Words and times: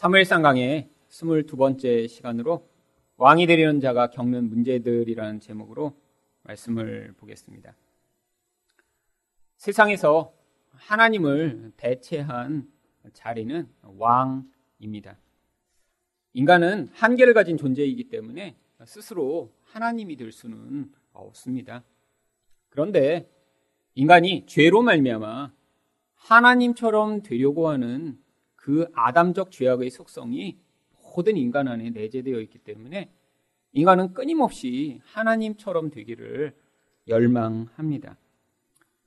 사무엘상 0.00 0.40
강의 0.40 0.88
22번째 1.10 2.08
시간으로 2.08 2.66
왕이 3.18 3.46
되려는 3.46 3.80
자가 3.80 4.08
겪는 4.08 4.48
문제들이라는 4.48 5.40
제목으로 5.40 5.94
말씀을 6.44 7.12
보겠습니다. 7.18 7.76
세상에서 9.58 10.32
하나님을 10.70 11.72
대체한 11.76 12.66
자리는 13.12 13.68
왕입니다. 13.82 15.18
인간은 16.32 16.88
한계를 16.94 17.34
가진 17.34 17.58
존재이기 17.58 18.08
때문에 18.08 18.56
스스로 18.86 19.52
하나님이 19.64 20.16
될 20.16 20.32
수는 20.32 20.90
없습니다. 21.12 21.84
그런데 22.70 23.30
인간이 23.94 24.46
죄로 24.46 24.80
말미암아 24.80 25.52
하나님처럼 26.14 27.22
되려고 27.22 27.68
하는 27.68 28.18
그 28.60 28.86
아담적 28.94 29.50
죄악의 29.50 29.90
속성이 29.90 30.58
모든 30.92 31.36
인간 31.36 31.66
안에 31.66 31.90
내재되어 31.90 32.40
있기 32.40 32.58
때문에 32.58 33.10
인간은 33.72 34.12
끊임없이 34.12 35.00
하나님처럼 35.04 35.90
되기를 35.90 36.54
열망합니다. 37.08 38.18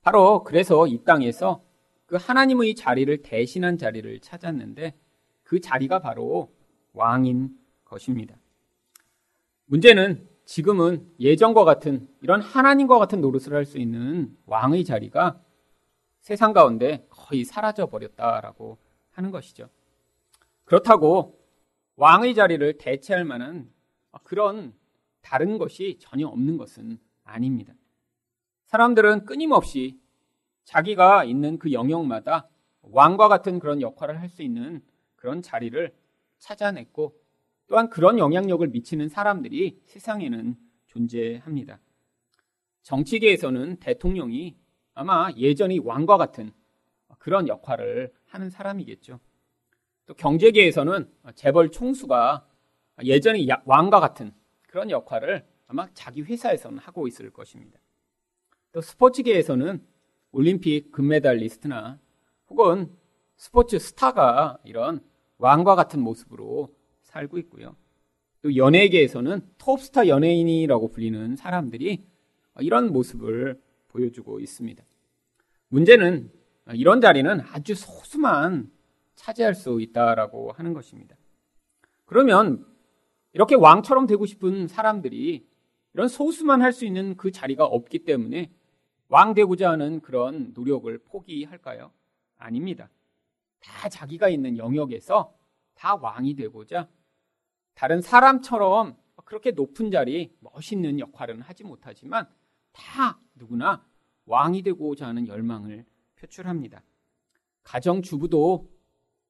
바로 0.02 0.42
그래서 0.42 0.86
이 0.88 1.04
땅에서 1.04 1.64
그 2.06 2.16
하나님의 2.16 2.74
자리를 2.74 3.22
대신한 3.22 3.78
자리를 3.78 4.20
찾았는데 4.20 4.94
그 5.44 5.60
자리가 5.60 6.00
바로 6.00 6.52
왕인 6.92 7.56
것입니다. 7.84 8.36
문제는 9.66 10.28
지금은 10.44 11.08
예전과 11.20 11.64
같은 11.64 12.08
이런 12.20 12.40
하나님과 12.42 12.98
같은 12.98 13.20
노릇을 13.20 13.54
할 13.54 13.64
수 13.64 13.78
있는 13.78 14.36
왕의 14.46 14.84
자리가 14.84 15.40
세상 16.20 16.52
가운데 16.52 17.06
거의 17.08 17.44
사라져 17.44 17.86
버렸다라고 17.86 18.78
하는 19.14 19.30
것이죠. 19.30 19.68
그렇다고 20.64 21.40
왕의 21.96 22.34
자리를 22.34 22.78
대체할 22.78 23.24
만한 23.24 23.72
그런 24.22 24.74
다른 25.22 25.58
것이 25.58 25.96
전혀 26.00 26.26
없는 26.26 26.56
것은 26.56 26.98
아닙니다. 27.24 27.74
사람들은 28.66 29.24
끊임없이 29.24 29.98
자기가 30.64 31.24
있는 31.24 31.58
그 31.58 31.72
영역마다 31.72 32.48
왕과 32.82 33.28
같은 33.28 33.58
그런 33.58 33.80
역할을 33.80 34.20
할 34.20 34.28
수 34.28 34.42
있는 34.42 34.82
그런 35.16 35.40
자리를 35.42 35.94
찾아냈고 36.38 37.14
또한 37.66 37.88
그런 37.88 38.18
영향력을 38.18 38.66
미치는 38.68 39.08
사람들이 39.08 39.80
세상에는 39.84 40.56
존재합니다. 40.86 41.80
정치계에서는 42.82 43.76
대통령이 43.76 44.56
아마 44.92 45.30
예전의 45.36 45.78
왕과 45.78 46.18
같은 46.18 46.52
그런 47.24 47.48
역할을 47.48 48.12
하는 48.26 48.50
사람이겠죠. 48.50 49.18
또 50.04 50.12
경제계에서는 50.12 51.10
재벌 51.34 51.70
총수가 51.70 52.46
예전의 53.02 53.48
왕과 53.64 53.98
같은 53.98 54.34
그런 54.68 54.90
역할을 54.90 55.46
아마 55.66 55.88
자기 55.94 56.20
회사에서는 56.20 56.76
하고 56.76 57.08
있을 57.08 57.30
것입니다. 57.30 57.80
또 58.72 58.82
스포츠계에서는 58.82 59.82
올림픽 60.32 60.92
금메달리스트나 60.92 61.98
혹은 62.50 62.94
스포츠 63.38 63.78
스타가 63.78 64.58
이런 64.62 65.00
왕과 65.38 65.76
같은 65.76 66.02
모습으로 66.02 66.76
살고 67.04 67.38
있고요. 67.38 67.74
또 68.42 68.54
연예계에서는 68.54 69.48
톱스타 69.56 70.08
연예인이라고 70.08 70.88
불리는 70.88 71.36
사람들이 71.36 72.04
이런 72.60 72.92
모습을 72.92 73.58
보여주고 73.88 74.40
있습니다. 74.40 74.84
문제는 75.68 76.30
이런 76.72 77.00
자리는 77.00 77.40
아주 77.52 77.74
소수만 77.74 78.70
차지할 79.16 79.54
수 79.54 79.80
있다라고 79.80 80.52
하는 80.52 80.72
것입니다. 80.72 81.16
그러면 82.06 82.66
이렇게 83.32 83.54
왕처럼 83.54 84.06
되고 84.06 84.24
싶은 84.24 84.68
사람들이 84.68 85.46
이런 85.92 86.08
소수만 86.08 86.62
할 86.62 86.72
수 86.72 86.84
있는 86.86 87.16
그 87.16 87.30
자리가 87.30 87.64
없기 87.64 88.00
때문에 88.04 88.50
왕 89.08 89.34
되고자 89.34 89.70
하는 89.70 90.00
그런 90.00 90.52
노력을 90.54 90.96
포기할까요? 91.04 91.92
아닙니다. 92.36 92.88
다 93.60 93.88
자기가 93.88 94.28
있는 94.28 94.56
영역에서 94.58 95.36
다 95.74 95.94
왕이 95.96 96.34
되고자 96.34 96.88
다른 97.74 98.00
사람처럼 98.00 98.96
그렇게 99.24 99.52
높은 99.52 99.90
자리, 99.90 100.34
멋있는 100.40 100.98
역할은 100.98 101.40
하지 101.40 101.64
못하지만 101.64 102.26
다 102.72 103.18
누구나 103.34 103.84
왕이 104.26 104.62
되고자 104.62 105.06
하는 105.06 105.26
열망을 105.28 105.84
표출합니다. 106.24 106.82
가정주부도 107.62 108.70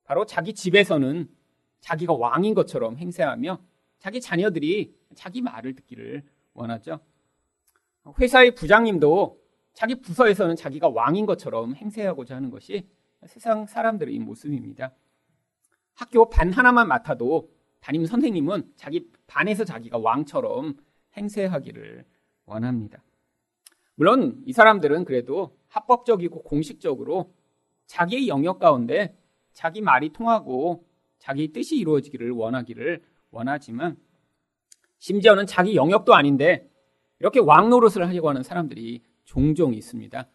바로 0.04 0.26
자기 0.26 0.54
집에서는 0.54 1.28
자기가 1.80 2.14
왕인 2.14 2.54
것처럼 2.54 2.96
행세하며 2.96 3.60
자기 3.98 4.20
자녀들이 4.20 4.94
자기 5.14 5.40
말을 5.40 5.74
듣기를 5.76 6.22
원하죠. 6.52 7.00
회사의 8.20 8.54
부장님도 8.54 9.40
자기 9.72 10.00
부서에서는 10.00 10.56
자기가 10.56 10.88
왕인 10.88 11.26
것처럼 11.26 11.74
행세하고자 11.74 12.36
하는 12.36 12.50
것이 12.50 12.88
세상 13.26 13.66
사람들의 13.66 14.18
모습입니다. 14.18 14.94
학교 15.94 16.28
반 16.28 16.52
하나만 16.52 16.88
맡아도 16.88 17.50
담임 17.80 18.04
선생님은 18.06 18.72
자기 18.76 19.10
반에서 19.26 19.64
자기가 19.64 19.98
왕처럼 19.98 20.76
행세하기를 21.16 22.04
원합니다. 22.46 23.02
물론 23.96 24.42
이 24.46 24.52
사람들은 24.52 25.04
그래도 25.04 25.56
합법적이고 25.68 26.42
공식적으로 26.42 27.32
자기의 27.86 28.28
영역 28.28 28.58
가운데 28.58 29.16
자기 29.52 29.80
말이 29.80 30.12
통하고 30.12 30.84
자기 31.18 31.52
뜻이 31.52 31.76
이루어지기를 31.76 32.30
원하기를 32.30 33.02
원하지만 33.30 33.96
심지어는 34.98 35.46
자기 35.46 35.76
영역도 35.76 36.14
아닌데 36.14 36.70
이렇게 37.20 37.40
왕 37.40 37.70
노릇을 37.70 38.06
하려고 38.06 38.28
하는 38.28 38.42
사람들이 38.42 39.02
종종 39.24 39.74
있습니다. 39.74 40.28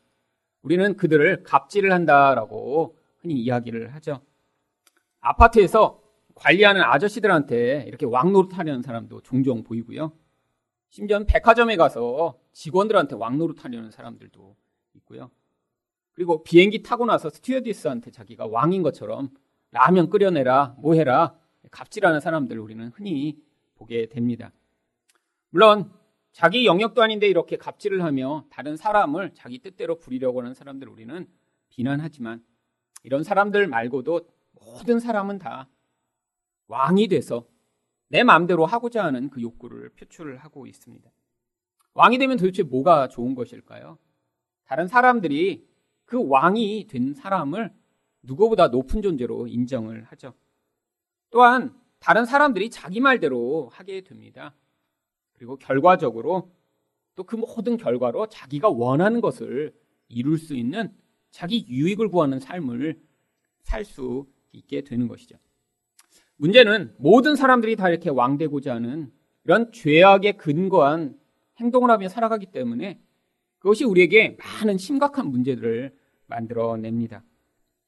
우리는 0.61 0.97
그들을 0.97 1.43
갑질을 1.43 1.91
한다라고 1.91 2.97
흔히 3.17 3.35
이야기를 3.35 3.93
하죠. 3.95 4.21
아파트에서 5.19 6.01
관리하는 6.35 6.81
아저씨들한테 6.81 7.85
이렇게 7.87 8.05
왕 8.05 8.31
노릇 8.31 8.57
하려는 8.57 8.81
사람도 8.81 9.21
종종 9.21 9.63
보이고요. 9.63 10.13
심지어는 10.89 11.27
백화점에 11.27 11.75
가서 11.75 12.39
직원들한테 12.59 13.15
왕 13.15 13.37
노릇 13.37 13.63
하려는 13.63 13.89
사람들도 13.89 14.57
있고요. 14.95 15.31
그리고 16.11 16.43
비행기 16.43 16.83
타고 16.83 17.05
나서 17.05 17.29
스튜어디스한테 17.29 18.11
자기가 18.11 18.47
왕인 18.47 18.83
것처럼 18.83 19.29
라면 19.71 20.09
끓여내라, 20.09 20.75
뭐 20.79 20.95
해라, 20.95 21.39
갑질하는 21.71 22.19
사람들 22.19 22.59
우리는 22.59 22.85
흔히 22.89 23.41
보게 23.75 24.07
됩니다. 24.07 24.51
물론 25.51 25.89
자기 26.33 26.65
영역도 26.65 27.01
아닌데 27.01 27.29
이렇게 27.29 27.55
갑질을 27.55 28.03
하며 28.03 28.45
다른 28.49 28.75
사람을 28.75 29.33
자기 29.35 29.59
뜻대로 29.59 29.97
부리려고 29.97 30.41
하는 30.41 30.53
사람들 30.53 30.89
우리는 30.89 31.29
비난하지만 31.69 32.43
이런 33.03 33.23
사람들 33.23 33.67
말고도 33.67 34.27
모든 34.51 34.99
사람은 34.99 35.39
다 35.39 35.69
왕이 36.67 37.07
돼서 37.07 37.47
내 38.09 38.23
마음대로 38.23 38.65
하고자 38.65 39.05
하는 39.05 39.29
그 39.29 39.41
욕구를 39.41 39.91
표출을 39.91 40.39
하고 40.39 40.67
있습니다. 40.67 41.09
왕이 41.99 42.17
되면 42.17 42.37
도대체 42.37 42.63
뭐가 42.63 43.09
좋은 43.09 43.35
것일까요? 43.35 43.97
다른 44.63 44.87
사람들이 44.87 45.67
그 46.05 46.25
왕이 46.29 46.87
된 46.87 47.13
사람을 47.13 47.73
누구보다 48.21 48.69
높은 48.69 49.01
존재로 49.01 49.47
인정을 49.47 50.05
하죠. 50.05 50.33
또한 51.29 51.75
다른 51.99 52.23
사람들이 52.23 52.69
자기 52.69 53.01
말대로 53.01 53.67
하게 53.73 54.01
됩니다. 54.01 54.55
그리고 55.33 55.57
결과적으로 55.57 56.49
또 57.15 57.25
그 57.25 57.35
모든 57.35 57.75
결과로 57.75 58.27
자기가 58.27 58.69
원하는 58.69 59.19
것을 59.19 59.75
이룰 60.07 60.37
수 60.37 60.55
있는 60.55 60.95
자기 61.31 61.65
유익을 61.67 62.07
구하는 62.07 62.39
삶을 62.39 62.97
살 63.63 63.83
수 63.83 64.25
있게 64.53 64.85
되는 64.85 65.09
것이죠. 65.09 65.35
문제는 66.37 66.95
모든 66.97 67.35
사람들이 67.35 67.75
다 67.75 67.89
이렇게 67.89 68.09
왕되고자 68.09 68.75
하는 68.75 69.11
이런 69.43 69.69
죄악에 69.73 70.37
근거한 70.37 71.18
행동을 71.59 71.91
하며 71.91 72.09
살아가기 72.09 72.47
때문에 72.47 72.99
그것이 73.59 73.83
우리에게 73.83 74.37
많은 74.39 74.77
심각한 74.77 75.27
문제들을 75.27 75.93
만들어냅니다. 76.27 77.23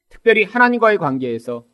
특별히 0.10 0.44
하나님과의 0.44 0.98
관계에서 0.98 1.66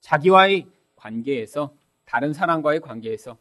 자기와의 0.00 0.66
관계에서 0.94 1.74
다른 2.04 2.32
사람과의 2.32 2.80
관계에서 2.80 3.38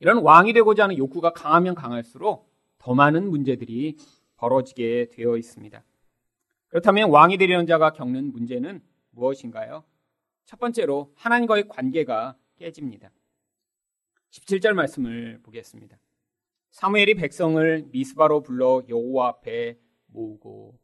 이런 0.00 0.18
왕이 0.18 0.52
되고자 0.52 0.84
하는 0.84 0.96
욕구가 0.96 1.32
강하면 1.32 1.74
강할수록 1.74 2.52
더 2.78 2.94
많은 2.94 3.28
문제들이 3.30 3.96
벌어지게 4.36 5.08
되어 5.10 5.36
있습니다. 5.36 5.82
그렇다면 6.68 7.10
왕이 7.10 7.38
되려는 7.38 7.66
자가 7.66 7.92
겪는 7.92 8.30
문제는 8.32 8.82
무엇인가요? 9.10 9.84
첫 10.44 10.58
번째로 10.60 11.12
하나님과의 11.16 11.68
관계가 11.68 12.36
깨집니다. 12.56 13.10
17절 14.30 14.74
말씀을 14.74 15.40
보겠습니다. 15.42 15.98
사무엘이 16.70 17.14
백성을 17.14 17.88
미스바로 17.90 18.42
불러 18.42 18.82
여호와 18.88 19.28
앞에 19.28 19.78
모으고 20.06 20.78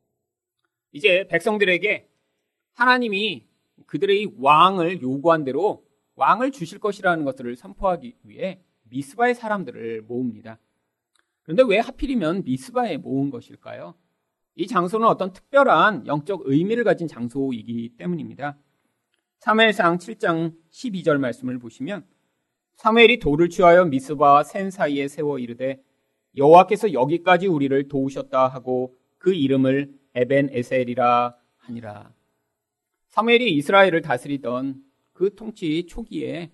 이제 0.92 1.26
백성들에게 1.28 2.08
하나님이 2.74 3.46
그들의 3.86 4.34
왕을 4.38 5.02
요구한 5.02 5.44
대로 5.44 5.84
왕을 6.16 6.52
주실 6.52 6.78
것이라는 6.78 7.24
것들을 7.24 7.56
선포하기 7.56 8.18
위해 8.22 8.62
미스바의 8.84 9.34
사람들을 9.34 10.02
모읍니다. 10.02 10.58
그런데 11.42 11.62
왜 11.66 11.78
하필이면 11.78 12.44
미스바에 12.44 12.96
모은 12.98 13.30
것일까요? 13.30 13.94
이 14.56 14.66
장소는 14.66 15.06
어떤 15.06 15.32
특별한 15.32 16.06
영적 16.06 16.42
의미를 16.44 16.84
가진 16.84 17.08
장소이기 17.08 17.96
때문입니다. 17.96 18.56
사무엘상 19.40 19.98
7장 19.98 20.54
12절 20.70 21.18
말씀을 21.18 21.58
보시면 21.58 22.06
사무엘이 22.76 23.18
돌을 23.18 23.48
취하여 23.48 23.84
미스바와 23.84 24.44
센 24.44 24.70
사이에 24.70 25.08
세워 25.08 25.38
이르되 25.38 25.80
여호와께서 26.36 26.92
여기까지 26.92 27.46
우리를 27.46 27.88
도우셨다 27.88 28.48
하고 28.48 28.94
그 29.18 29.32
이름을 29.32 29.92
에벤 30.14 30.50
에셀이라 30.52 31.34
하니라. 31.58 32.12
사무엘이 33.08 33.54
이스라엘을 33.56 34.02
다스리던 34.02 34.82
그 35.12 35.34
통치 35.34 35.86
초기에 35.86 36.50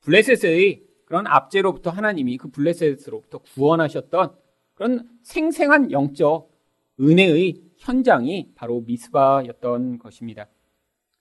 블레셋의 0.00 0.82
그런 1.04 1.26
압제로부터 1.26 1.90
하나님이 1.90 2.38
그 2.38 2.48
블레셋으로부터 2.48 3.38
구원하셨던 3.38 4.34
그런 4.74 5.08
생생한 5.22 5.92
영적 5.92 6.50
은혜의 7.00 7.60
현장이 7.76 8.52
바로 8.54 8.80
미스바였던 8.80 9.98
것입니다. 9.98 10.48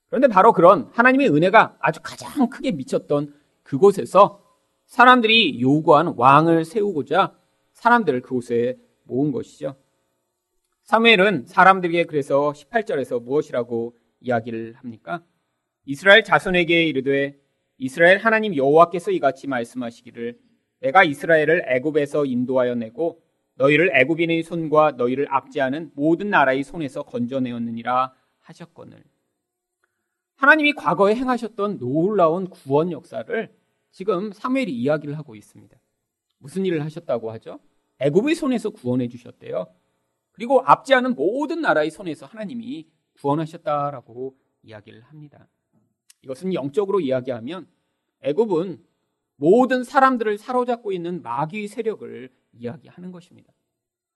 그런데 0.08 0.28
바로 0.28 0.54
그런 0.54 0.90
하나님의 0.94 1.30
은혜가 1.30 1.78
아주 1.80 2.00
가장 2.02 2.50
크게 2.50 2.72
미쳤던 2.72 3.34
그곳에서 3.70 4.44
사람들이 4.88 5.62
요구한 5.62 6.16
왕을 6.18 6.66
세우고자 6.66 7.38
사람들을 7.74 8.22
그곳에 8.22 8.80
모은 9.04 9.32
것이죠. 9.32 9.76
사무엘은 10.82 11.46
사람들에게 11.46 12.06
그래서 12.06 12.52
18절에서 12.52 13.22
무엇이라고 13.22 13.96
이야기를 14.22 14.74
합니까? 14.74 15.24
이스라엘 15.86 16.24
자손에게 16.24 16.86
이르되 16.86 17.38
이스라엘 17.78 18.18
하나님 18.18 18.56
여호와께서 18.56 19.12
이같이 19.12 19.46
말씀하시기를 19.46 20.40
내가 20.80 21.04
이스라엘을 21.04 21.66
애굽에서 21.68 22.26
인도하여 22.26 22.74
내고 22.74 23.22
너희를 23.54 23.92
애굽인의 23.94 24.42
손과 24.42 24.94
너희를 24.94 25.28
압제하는 25.30 25.92
모든 25.94 26.32
나라의 26.32 26.64
손에서 26.64 27.04
건져내었느니라 27.04 28.14
하셨거늘. 28.40 29.04
하나님이 30.38 30.74
과거에 30.74 31.14
행하셨던 31.14 31.78
놀라운 31.78 32.50
구원 32.50 32.92
역사를 32.92 33.59
지금 33.92 34.32
사무엘이 34.32 34.72
이야기를 34.72 35.18
하고 35.18 35.36
있습니다. 35.36 35.78
무슨 36.38 36.66
일을 36.66 36.84
하셨다고 36.84 37.32
하죠? 37.32 37.60
애굽의 38.00 38.36
손에서 38.36 38.70
구원해 38.70 39.08
주셨대요. 39.08 39.68
그리고 40.32 40.62
압제하는 40.62 41.16
모든 41.16 41.62
나라의 41.62 41.92
손에서 41.92 42.26
하나님이 42.26 42.88
구원하셨다라고 43.14 44.38
이야기를 44.64 45.02
합니다. 45.02 45.48
이것은 46.22 46.54
영적으로 46.54 47.00
이야기하면 47.00 47.68
애굽은 48.22 48.84
모든 49.36 49.84
사람들을 49.84 50.38
사로잡고 50.38 50.92
있는 50.92 51.22
마귀의 51.22 51.68
세력을 51.68 52.30
이야기하는 52.54 53.12
것입니다. 53.12 53.54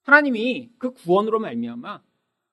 하나님이 0.03 0.71
그 0.77 0.91
구원으로 0.91 1.39
말미암아 1.39 2.01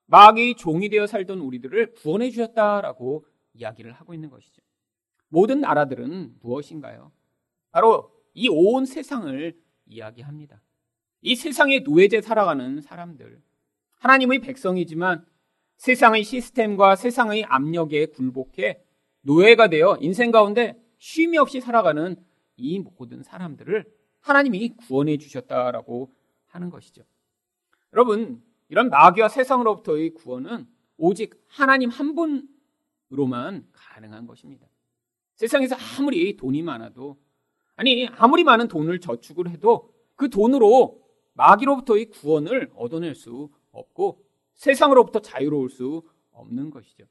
마귀의 0.05 0.55
종이 0.55 0.89
되어 0.89 1.07
살던 1.07 1.39
우리들을 1.39 1.93
구원해 1.93 2.29
주셨다라고 2.29 3.25
이야기를 3.53 3.91
하고 3.93 4.13
있는 4.13 4.29
것이죠. 4.29 4.61
모든 5.31 5.61
나라들은 5.61 6.35
무엇인가요? 6.41 7.11
바로 7.71 8.11
이 8.33 8.49
온 8.49 8.85
세상을 8.85 9.57
이야기합니다. 9.85 10.61
이 11.21 11.35
세상에 11.35 11.79
노예제 11.79 12.21
살아가는 12.21 12.81
사람들, 12.81 13.41
하나님의 13.99 14.39
백성이지만 14.39 15.25
세상의 15.77 16.23
시스템과 16.23 16.95
세상의 16.95 17.45
압력에 17.45 18.07
굴복해 18.07 18.83
노예가 19.21 19.69
되어 19.69 19.97
인생 20.01 20.31
가운데 20.31 20.75
쉼이 20.97 21.37
없이 21.37 21.61
살아가는 21.61 22.15
이 22.57 22.79
모든 22.79 23.23
사람들을 23.23 23.85
하나님이 24.19 24.75
구원해 24.75 25.17
주셨다라고 25.17 26.13
하는 26.47 26.69
것이죠. 26.69 27.03
여러분, 27.93 28.43
이런 28.69 28.89
마귀와 28.89 29.29
세상으로부터의 29.29 30.11
구원은 30.11 30.67
오직 30.97 31.43
하나님 31.47 31.89
한 31.89 32.15
분으로만 33.09 33.67
가능한 33.71 34.27
것입니다. 34.27 34.67
세상에서 35.41 35.75
아무리 35.75 36.37
돈이 36.37 36.61
많아도, 36.61 37.17
아니, 37.75 38.07
아무리 38.09 38.43
많은 38.43 38.67
돈을 38.67 38.99
저축을 38.99 39.49
해도 39.49 39.91
그 40.15 40.29
돈으로 40.29 41.01
마귀로부터의 41.33 42.11
구원을 42.11 42.71
얻어낼 42.75 43.15
수 43.15 43.49
없고 43.71 44.23
세상으로부터 44.53 45.19
자유로울 45.21 45.71
수 45.71 46.03
없는 46.29 46.69
것이죠. 46.69 47.05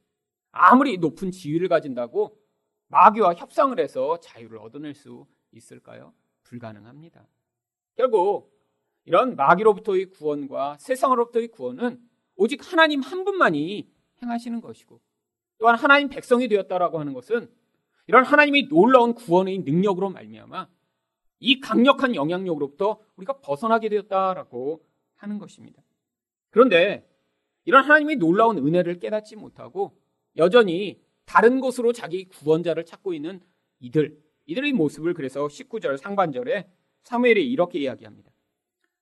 아무리 0.52 0.98
높은 0.98 1.32
지위를 1.32 1.66
가진다고 1.66 2.38
마귀와 2.86 3.34
협상을 3.34 3.76
해서 3.80 4.20
자유를 4.20 4.58
얻어낼 4.58 4.94
수 4.94 5.26
있을까요? 5.50 6.14
불가능합니다. 6.44 7.26
결국 7.96 8.56
이런 9.06 9.34
마귀로부터의 9.34 10.10
구원과 10.10 10.76
세상으로부터의 10.78 11.48
구원은 11.48 12.00
오직 12.36 12.60
하나님 12.70 13.00
한 13.00 13.24
분만이 13.24 13.90
행하시는 14.22 14.60
것이고 14.60 15.00
또한 15.58 15.74
하나님 15.74 16.08
백성이 16.08 16.46
되었다라고 16.46 17.00
하는 17.00 17.12
것은 17.12 17.50
이런 18.06 18.24
하나님이 18.24 18.68
놀라운 18.68 19.14
구원의 19.14 19.60
능력으로 19.60 20.10
말미암아 20.10 20.68
이 21.40 21.60
강력한 21.60 22.14
영향력으로부터 22.14 23.00
우리가 23.16 23.40
벗어나게 23.40 23.88
되었다라고 23.88 24.84
하는 25.16 25.38
것입니다. 25.38 25.82
그런데 26.50 27.08
이런 27.64 27.84
하나님의 27.84 28.16
놀라운 28.16 28.58
은혜를 28.58 28.98
깨닫지 28.98 29.36
못하고 29.36 29.96
여전히 30.36 31.00
다른 31.24 31.60
곳으로 31.60 31.92
자기 31.92 32.24
구원자를 32.28 32.84
찾고 32.84 33.14
있는 33.14 33.40
이들, 33.78 34.18
이들의 34.46 34.72
모습을 34.72 35.14
그래서 35.14 35.46
19절 35.46 35.96
상반절에 35.96 36.68
사무엘이 37.04 37.48
이렇게 37.50 37.78
이야기합니다. 37.78 38.30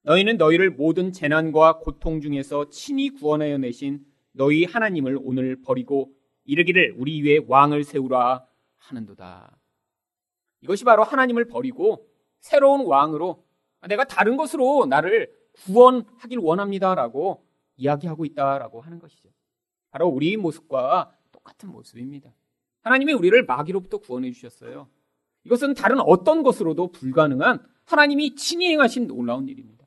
너희는 0.03 0.37
너희를 0.37 0.71
모든 0.71 1.13
재난과 1.13 1.79
고통 1.79 2.21
중에서 2.21 2.71
친히 2.71 3.11
구원하여 3.11 3.59
내신 3.59 4.05
너희 4.33 4.65
하나님을 4.65 5.19
오늘 5.21 5.61
버리고 5.63 6.13
이르기를 6.45 6.95
우리 6.97 7.23
위에 7.23 7.41
왕을 7.47 7.85
세우라 7.85 8.47
하는도다. 8.79 9.59
이것이 10.61 10.85
바로 10.85 11.05
하나님을 11.05 11.47
버리고 11.47 12.09
새로운 12.41 12.87
왕으로 12.87 13.45
내가 13.89 14.05
다른 14.05 14.37
것으로 14.37 14.87
나를 14.87 15.33
구원하길 15.53 16.39
원합니다라고 16.39 17.47
이야기하고 17.77 18.25
있다라고 18.25 18.81
하는 18.81 18.99
것이죠. 18.99 19.29
바로 19.91 20.09
우리 20.09 20.37
모습과 20.37 21.17
똑같은 21.33 21.71
모습입니다. 21.71 22.35
하나님이 22.83 23.13
우리를 23.13 23.45
마귀로부터 23.45 23.99
구원해 23.99 24.31
주셨어요. 24.33 24.89
이것은 25.45 25.75
다른 25.75 26.01
어떤 26.01 26.43
것으로도 26.43 26.93
불가능한 26.93 27.65
하나님이 27.85 28.35
친히 28.35 28.71
행하신 28.71 29.07
놀라운 29.07 29.49
일입니다. 29.49 29.87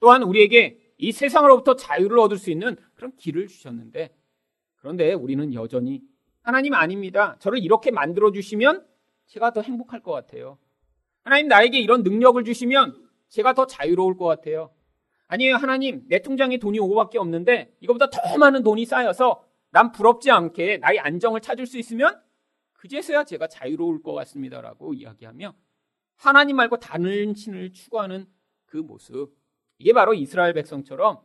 또한 0.00 0.22
우리에게 0.22 0.78
이 0.98 1.12
세상으로부터 1.12 1.76
자유를 1.76 2.18
얻을 2.18 2.38
수 2.38 2.50
있는 2.50 2.76
그런 2.94 3.14
길을 3.16 3.48
주셨는데 3.48 4.16
그런데 4.76 5.12
우리는 5.12 5.52
여전히 5.54 6.02
하나님 6.48 6.72
아닙니다. 6.72 7.36
저를 7.40 7.58
이렇게 7.58 7.90
만들어 7.90 8.32
주시면 8.32 8.86
제가 9.26 9.52
더 9.52 9.60
행복할 9.60 10.02
것 10.02 10.12
같아요. 10.12 10.56
하나님 11.22 11.46
나에게 11.46 11.78
이런 11.78 12.02
능력을 12.02 12.42
주시면 12.42 13.06
제가 13.28 13.52
더 13.52 13.66
자유로울 13.66 14.16
것 14.16 14.24
같아요. 14.24 14.72
아니에요, 15.26 15.56
하나님. 15.56 16.08
내 16.08 16.22
통장에 16.22 16.56
돈이 16.56 16.80
5밖에 16.80 17.16
없는데 17.16 17.76
이거보다 17.80 18.08
더 18.08 18.38
많은 18.38 18.62
돈이 18.62 18.86
쌓여서 18.86 19.44
난 19.68 19.92
부럽지 19.92 20.30
않게 20.30 20.78
나의 20.78 20.98
안정을 21.00 21.42
찾을 21.42 21.66
수 21.66 21.76
있으면 21.76 22.18
그제서야 22.72 23.24
제가 23.24 23.48
자유로울 23.48 24.02
것 24.02 24.14
같습니다라고 24.14 24.94
이야기하며 24.94 25.52
하나님 26.16 26.56
말고 26.56 26.78
다른 26.78 27.34
신을 27.34 27.74
추구하는 27.74 28.26
그 28.64 28.78
모습 28.78 29.36
이게 29.76 29.92
바로 29.92 30.14
이스라엘 30.14 30.54
백성처럼 30.54 31.20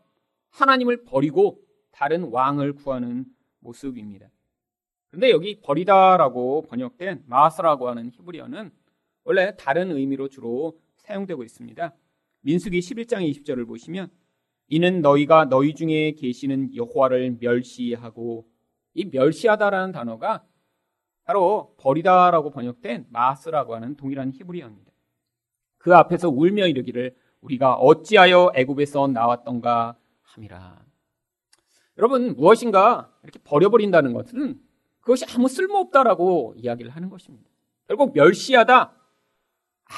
하나님을 0.50 1.06
버리고 1.06 1.62
다른 1.92 2.24
왕을 2.24 2.74
구하는 2.74 3.24
모습입니다. 3.60 4.33
그런데 5.14 5.30
여기 5.30 5.60
버리다라고 5.62 6.64
번역된 6.64 7.26
마스라고 7.28 7.88
하는 7.88 8.10
히브리어는 8.10 8.72
원래 9.26 9.56
다른 9.58 9.92
의미로 9.92 10.28
주로 10.28 10.80
사용되고 10.96 11.44
있습니다. 11.44 11.94
민수기 12.42 12.80
11장 12.80 13.22
20절을 13.30 13.68
보시면 13.68 14.10
이는 14.70 15.02
너희가 15.02 15.46
너희 15.46 15.76
중에 15.76 16.14
계시는 16.14 16.76
여호와를 16.76 17.38
멸시하고 17.40 18.48
이 18.96 19.06
멸시하다라는 19.06 19.92
단어가 19.92 20.44
바로 21.26 21.76
버리다라고 21.78 22.50
번역된 22.50 23.06
마스라고 23.12 23.76
하는 23.76 23.96
동일한 23.96 24.32
히브리어입니다. 24.34 24.92
그 25.78 25.96
앞에서 25.96 26.30
울며 26.30 26.66
이르기를 26.66 27.16
우리가 27.42 27.76
어찌하여 27.76 28.52
애굽에서 28.56 29.10
나왔던가 29.10 29.96
함이라. 30.24 30.84
여러분 32.00 32.36
무엇인가 32.36 33.14
이렇게 33.22 33.38
버려버린다는 33.44 34.14
것은 34.14 34.73
그것이 35.04 35.26
아무 35.36 35.48
쓸모없다라고 35.48 36.56
이야기를 36.58 36.92
하는 36.92 37.10
것입니다. 37.10 37.48
결국 37.88 38.14
멸시하다 38.14 38.94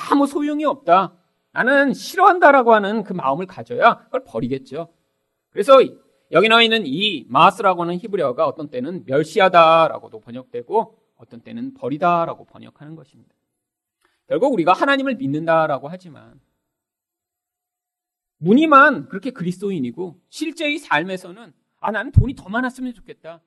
아무 0.10 0.28
소용이 0.28 0.66
없다. 0.66 1.16
나는 1.52 1.94
싫어한다라고 1.94 2.74
하는 2.74 3.04
그 3.04 3.14
마음을 3.14 3.46
가져야 3.46 4.00
그걸 4.06 4.24
버리겠죠. 4.26 4.92
그래서 5.52 5.78
여기 6.32 6.50
나와 6.50 6.64
있는 6.64 6.84
이 6.86 7.26
마스라고 7.30 7.84
하는 7.84 7.96
히브리어가 7.98 8.46
어떤 8.46 8.70
때는 8.70 9.04
멸시하다라고도 9.06 10.20
번역되고 10.20 11.00
어떤 11.18 11.42
때는 11.42 11.76
버리다라고 11.76 12.46
번역하는 12.46 12.96
것입니다. 12.96 13.34
결국 14.28 14.54
우리가 14.54 14.74
하나님을 14.74 15.16
믿는다라고 15.16 15.88
하지만 15.88 16.42
무늬만 18.38 19.08
그렇게 19.08 19.30
그리스도인이고 19.30 20.20
실제의 20.30 20.80
삶에서는 20.80 21.54
아 21.80 21.92
나는 21.92 22.12
돈이 22.12 22.34
더 22.36 22.50
많았으면 22.50 22.96
좋겠다. 22.96 23.40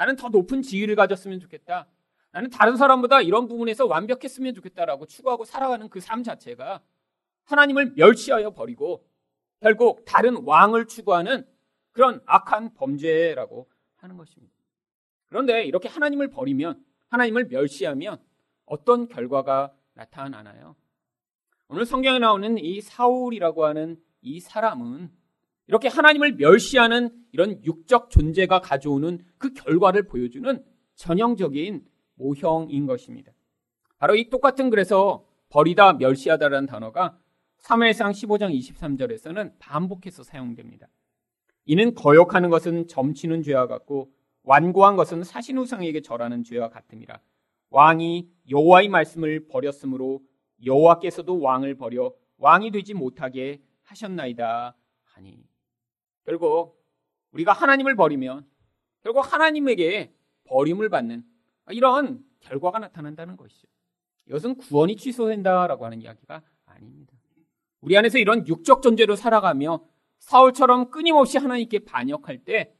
나는 0.00 0.16
더 0.16 0.30
높은 0.30 0.62
지위를 0.62 0.96
가졌으면 0.96 1.40
좋겠다. 1.40 1.86
나는 2.32 2.48
다른 2.48 2.76
사람보다 2.76 3.20
이런 3.20 3.46
부분에서 3.48 3.84
완벽했으면 3.84 4.54
좋겠다라고 4.54 5.04
추구하고 5.04 5.44
살아가는 5.44 5.90
그 5.90 6.00
삶 6.00 6.22
자체가 6.22 6.80
하나님을 7.44 7.92
멸시하여 7.96 8.52
버리고 8.54 9.06
결국 9.60 10.06
다른 10.06 10.42
왕을 10.42 10.86
추구하는 10.86 11.46
그런 11.92 12.22
악한 12.24 12.72
범죄라고 12.72 13.68
하는 13.96 14.16
것입니다. 14.16 14.54
그런데 15.26 15.64
이렇게 15.64 15.86
하나님을 15.90 16.28
버리면 16.28 16.82
하나님을 17.08 17.48
멸시하면 17.48 18.22
어떤 18.64 19.06
결과가 19.06 19.74
나타나나요? 19.92 20.76
오늘 21.68 21.84
성경에 21.84 22.18
나오는 22.18 22.56
이 22.56 22.80
사울이라고 22.80 23.66
하는 23.66 24.02
이 24.22 24.40
사람은 24.40 25.12
이렇게 25.70 25.86
하나님을 25.86 26.32
멸시하는 26.32 27.10
이런 27.30 27.64
육적 27.64 28.10
존재가 28.10 28.60
가져오는 28.60 29.20
그 29.38 29.52
결과를 29.52 30.08
보여주는 30.08 30.64
전형적인 30.96 31.84
모형인 32.16 32.86
것입니다. 32.86 33.30
바로 33.96 34.16
이 34.16 34.28
똑같은 34.30 34.68
그래서 34.68 35.24
버리다 35.48 35.92
멸시하다라는 35.92 36.66
단어가 36.66 37.16
3회상 37.60 38.10
15장 38.10 38.52
23절에서는 38.52 39.52
반복해서 39.60 40.24
사용됩니다. 40.24 40.88
이는 41.66 41.94
거역하는 41.94 42.50
것은 42.50 42.88
점치는 42.88 43.44
죄와 43.44 43.68
같고 43.68 44.10
완고한 44.42 44.96
것은 44.96 45.22
사신 45.22 45.56
우상에게 45.56 46.02
절하는 46.02 46.42
죄와 46.42 46.70
같음이라. 46.70 47.20
왕이 47.68 48.28
여호와의 48.50 48.88
말씀을 48.88 49.46
버렸으므로 49.46 50.20
여호와께서도 50.64 51.38
왕을 51.40 51.76
버려 51.76 52.12
왕이 52.38 52.72
되지 52.72 52.92
못하게 52.92 53.62
하셨나이다 53.84 54.74
하니. 55.04 55.49
결국 56.30 56.80
우리가 57.32 57.52
하나님을 57.52 57.96
버리면 57.96 58.46
결국 59.02 59.32
하나님에게 59.32 60.14
버림을 60.44 60.88
받는 60.88 61.24
이런 61.70 62.24
결과가 62.38 62.78
나타난다는 62.78 63.36
것이죠. 63.36 63.66
이것은 64.28 64.56
구원이 64.56 64.94
취소된다라고 64.94 65.84
하는 65.84 66.00
이야기가 66.00 66.42
아닙니다. 66.66 67.14
우리 67.80 67.96
안에서 67.96 68.18
이런 68.18 68.46
육적 68.46 68.80
존재로 68.80 69.16
살아가며 69.16 69.84
사울처럼 70.20 70.90
끊임없이 70.90 71.36
하나님께 71.36 71.80
반역할 71.80 72.44
때 72.44 72.76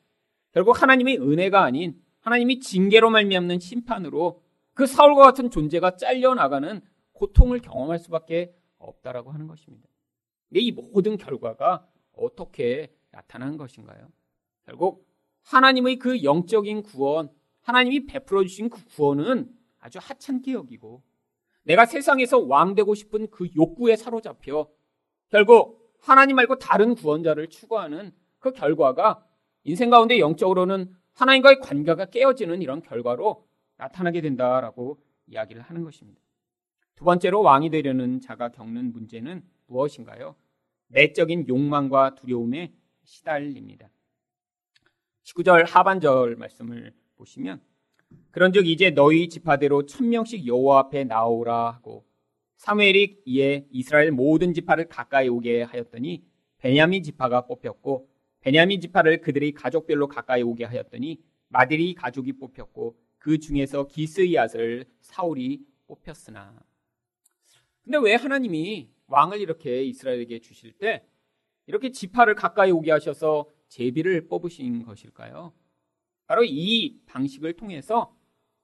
결국 0.52 0.80
하나님의 0.80 1.18
은혜가 1.18 1.64
아닌 1.64 2.00
하나님이 2.20 2.60
징계로 2.60 3.10
말미암는 3.10 3.58
심판으로 3.58 4.44
그 4.74 4.86
사울과 4.86 5.24
같은 5.24 5.50
존재가 5.50 5.96
잘려 5.96 6.34
나가는 6.34 6.80
고통을 7.14 7.60
경험할 7.60 7.98
수밖에 7.98 8.54
없다라고 8.78 9.32
하는 9.32 9.48
것입니다. 9.48 9.88
이 10.52 10.70
모든 10.70 11.16
결과가 11.16 11.88
어떻게 12.12 12.94
나타난 13.10 13.56
것인가요? 13.56 14.08
결국 14.64 15.06
하나님의 15.42 15.98
그 15.98 16.22
영적인 16.22 16.82
구원, 16.82 17.30
하나님이 17.62 18.06
베풀어 18.06 18.42
주신 18.42 18.68
그 18.68 18.84
구원은 18.84 19.50
아주 19.78 19.98
하찮게 20.00 20.52
여기고 20.52 21.02
내가 21.62 21.86
세상에서 21.86 22.38
왕 22.38 22.74
되고 22.74 22.94
싶은 22.94 23.28
그 23.30 23.48
욕구에 23.56 23.96
사로잡혀 23.96 24.68
결국 25.28 25.94
하나님 26.00 26.36
말고 26.36 26.58
다른 26.58 26.94
구원자를 26.94 27.48
추구하는 27.48 28.12
그 28.38 28.52
결과가 28.52 29.24
인생 29.64 29.90
가운데 29.90 30.18
영적으로는 30.18 30.94
하나님과의 31.14 31.60
관계가 31.60 32.06
깨어지는 32.06 32.62
이런 32.62 32.80
결과로 32.80 33.46
나타나게 33.76 34.20
된다라고 34.20 34.98
이야기를 35.26 35.62
하는 35.62 35.84
것입니다. 35.84 36.20
두 36.96 37.04
번째로 37.04 37.42
왕이 37.42 37.70
되려는 37.70 38.20
자가 38.20 38.50
겪는 38.50 38.92
문제는 38.92 39.42
무엇인가요? 39.66 40.34
내적인 40.88 41.48
욕망과 41.48 42.14
두려움에 42.14 42.74
시달립니다. 43.10 43.90
19절 45.24 45.66
하반절 45.66 46.36
말씀을 46.36 46.94
보시면 47.16 47.60
그런즉 48.30 48.68
이제 48.68 48.90
너희 48.90 49.28
지파대로 49.28 49.84
천명씩 49.86 50.46
여호와 50.46 50.78
앞에 50.78 51.04
나오라 51.04 51.72
하고 51.72 52.06
사무엘이 52.56 53.22
이에 53.24 53.66
이스라엘 53.70 54.12
모든 54.12 54.54
지파를 54.54 54.88
가까이 54.88 55.28
오게 55.28 55.62
하였더니 55.62 56.24
베냐민 56.58 57.02
지파가 57.02 57.46
뽑혔고 57.46 58.08
베냐민 58.40 58.80
지파를 58.80 59.20
그들의 59.20 59.52
가족별로 59.52 60.06
가까이 60.06 60.42
오게 60.42 60.64
하였더니 60.64 61.20
마디리 61.48 61.94
가족이 61.94 62.34
뽑혔고 62.34 62.96
그 63.18 63.38
중에서 63.38 63.88
기스이앗을 63.88 64.86
사울이 65.00 65.64
뽑혔으나 65.88 66.54
근데 67.82 67.98
왜 67.98 68.14
하나님이 68.14 68.88
왕을 69.08 69.40
이렇게 69.40 69.82
이스라엘에게 69.82 70.38
주실 70.38 70.72
때 70.74 71.04
이렇게 71.66 71.90
지파를 71.90 72.34
가까이 72.34 72.70
오게 72.70 72.90
하셔서 72.90 73.46
제비를 73.68 74.28
뽑으신 74.28 74.84
것일까요? 74.84 75.52
바로 76.26 76.44
이 76.44 77.00
방식을 77.06 77.54
통해서 77.54 78.14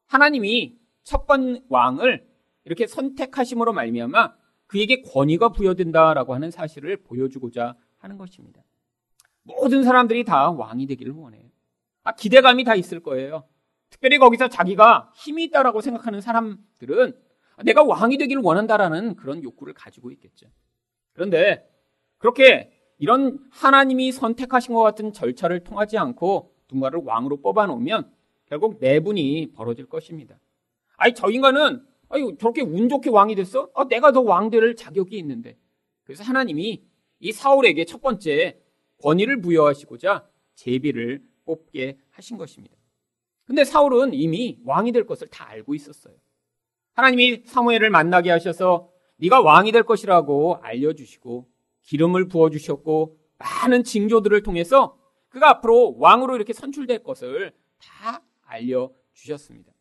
하나님이 0.06 0.78
첫 1.02 1.26
번 1.26 1.64
왕을 1.68 2.26
이렇게 2.64 2.86
선택하심으로 2.86 3.72
말미암아 3.72 4.34
그에게 4.66 5.02
권위가 5.02 5.50
부여된다라고 5.50 6.34
하는 6.34 6.50
사실을 6.50 6.96
보여주고자 7.04 7.76
하는 7.98 8.18
것입니다. 8.18 8.62
모든 9.44 9.84
사람들이 9.84 10.24
다 10.24 10.50
왕이 10.50 10.86
되기를 10.86 11.12
원해요. 11.12 11.48
아, 12.02 12.12
기대감이 12.12 12.64
다 12.64 12.74
있을 12.74 13.00
거예요. 13.00 13.48
특별히 13.90 14.18
거기서 14.18 14.48
자기가 14.48 15.12
힘이 15.14 15.44
있다라고 15.44 15.80
생각하는 15.80 16.20
사람들은 16.20 17.16
내가 17.64 17.84
왕이 17.84 18.18
되기를 18.18 18.42
원한다라는 18.42 19.14
그런 19.14 19.42
욕구를 19.44 19.72
가지고 19.72 20.10
있겠죠. 20.10 20.48
그런데 21.12 21.68
그렇게 22.18 22.72
이런 22.98 23.38
하나님이 23.50 24.12
선택하신 24.12 24.74
것 24.74 24.82
같은 24.82 25.12
절차를 25.12 25.64
통하지 25.64 25.98
않고 25.98 26.52
누군가를 26.68 27.00
왕으로 27.04 27.40
뽑아놓으면 27.42 28.10
결국 28.46 28.78
내분이 28.80 29.52
벌어질 29.54 29.86
것입니다. 29.86 30.38
아니 30.96 31.14
저 31.14 31.30
인간은 31.30 31.84
아니 32.08 32.38
저렇게 32.38 32.62
운 32.62 32.88
좋게 32.88 33.10
왕이 33.10 33.34
됐어? 33.34 33.68
아, 33.74 33.84
내가 33.88 34.12
더 34.12 34.20
왕될 34.20 34.76
자격이 34.76 35.16
있는데. 35.18 35.58
그래서 36.04 36.22
하나님이 36.22 36.84
이 37.18 37.32
사울에게 37.32 37.84
첫 37.84 38.00
번째 38.00 38.60
권위를 39.02 39.40
부여하시고자 39.40 40.28
제비를 40.54 41.22
뽑게 41.44 41.98
하신 42.10 42.38
것입니다. 42.38 42.76
근데 43.44 43.64
사울은 43.64 44.14
이미 44.14 44.58
왕이 44.64 44.92
될 44.92 45.06
것을 45.06 45.28
다 45.28 45.48
알고 45.48 45.74
있었어요. 45.74 46.14
하나님이 46.94 47.42
사무엘을 47.44 47.90
만나게 47.90 48.30
하셔서 48.30 48.90
네가 49.18 49.40
왕이 49.42 49.72
될 49.72 49.82
것이라고 49.82 50.58
알려주시고 50.62 51.48
기름을 51.86 52.28
부어주셨고 52.28 53.18
많은 53.38 53.84
징조들을 53.84 54.42
통해서 54.42 54.98
그가 55.28 55.50
앞으로 55.50 55.96
왕으로 55.98 56.36
이렇게 56.36 56.52
선출될 56.52 57.02
것을 57.02 57.52
다 57.78 58.22
알려주셨습니다. 58.44 59.72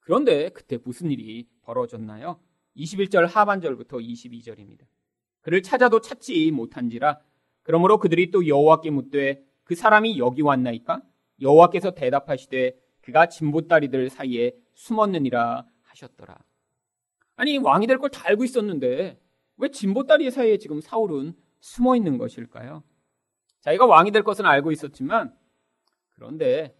그런데 0.00 0.48
그때 0.50 0.78
무슨 0.82 1.10
일이 1.10 1.46
벌어졌나요? 1.62 2.40
21절 2.76 3.26
하반절부터 3.26 3.98
22절입니다. 3.98 4.80
그를 5.42 5.62
찾아도 5.62 6.00
찾지 6.00 6.50
못한지라 6.52 7.18
그러므로 7.62 7.98
그들이 7.98 8.30
또 8.30 8.46
여호와께 8.46 8.90
묻되 8.90 9.44
그 9.64 9.74
사람이 9.74 10.18
여기 10.18 10.42
왔나이까? 10.42 11.02
여호와께서 11.40 11.92
대답하시되 11.92 12.74
그가 13.02 13.26
진보다리들 13.28 14.10
사이에 14.10 14.52
숨었느니라 14.74 15.64
하셨더라. 15.82 16.36
아니 17.36 17.58
왕이 17.58 17.86
될 17.86 17.98
걸 17.98 18.10
다 18.10 18.22
알고 18.26 18.44
있었는데 18.44 19.20
왜 19.58 19.70
진보다리 19.70 20.30
사이에 20.30 20.58
지금 20.58 20.80
사울은 20.80 21.34
숨어 21.60 21.96
있는 21.96 22.18
것일까요? 22.18 22.82
자기가 23.60 23.86
왕이 23.86 24.10
될 24.12 24.22
것은 24.22 24.46
알고 24.46 24.72
있었지만 24.72 25.36
그런데 26.10 26.76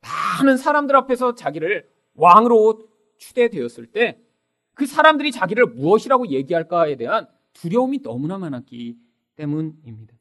많은 0.00 0.56
사람들 0.56 0.96
앞에서 0.96 1.34
자기를 1.34 1.88
왕으로 2.14 2.88
추대되었을 3.18 3.86
때 3.86 4.30
그 4.80 4.86
사람들이 4.86 5.30
자기를 5.30 5.66
무엇이라고 5.66 6.28
얘기할까에 6.28 6.96
대한 6.96 7.28
두려움이 7.52 8.00
너무나 8.00 8.38
많았기 8.38 8.96
때문입니다. 9.36 10.14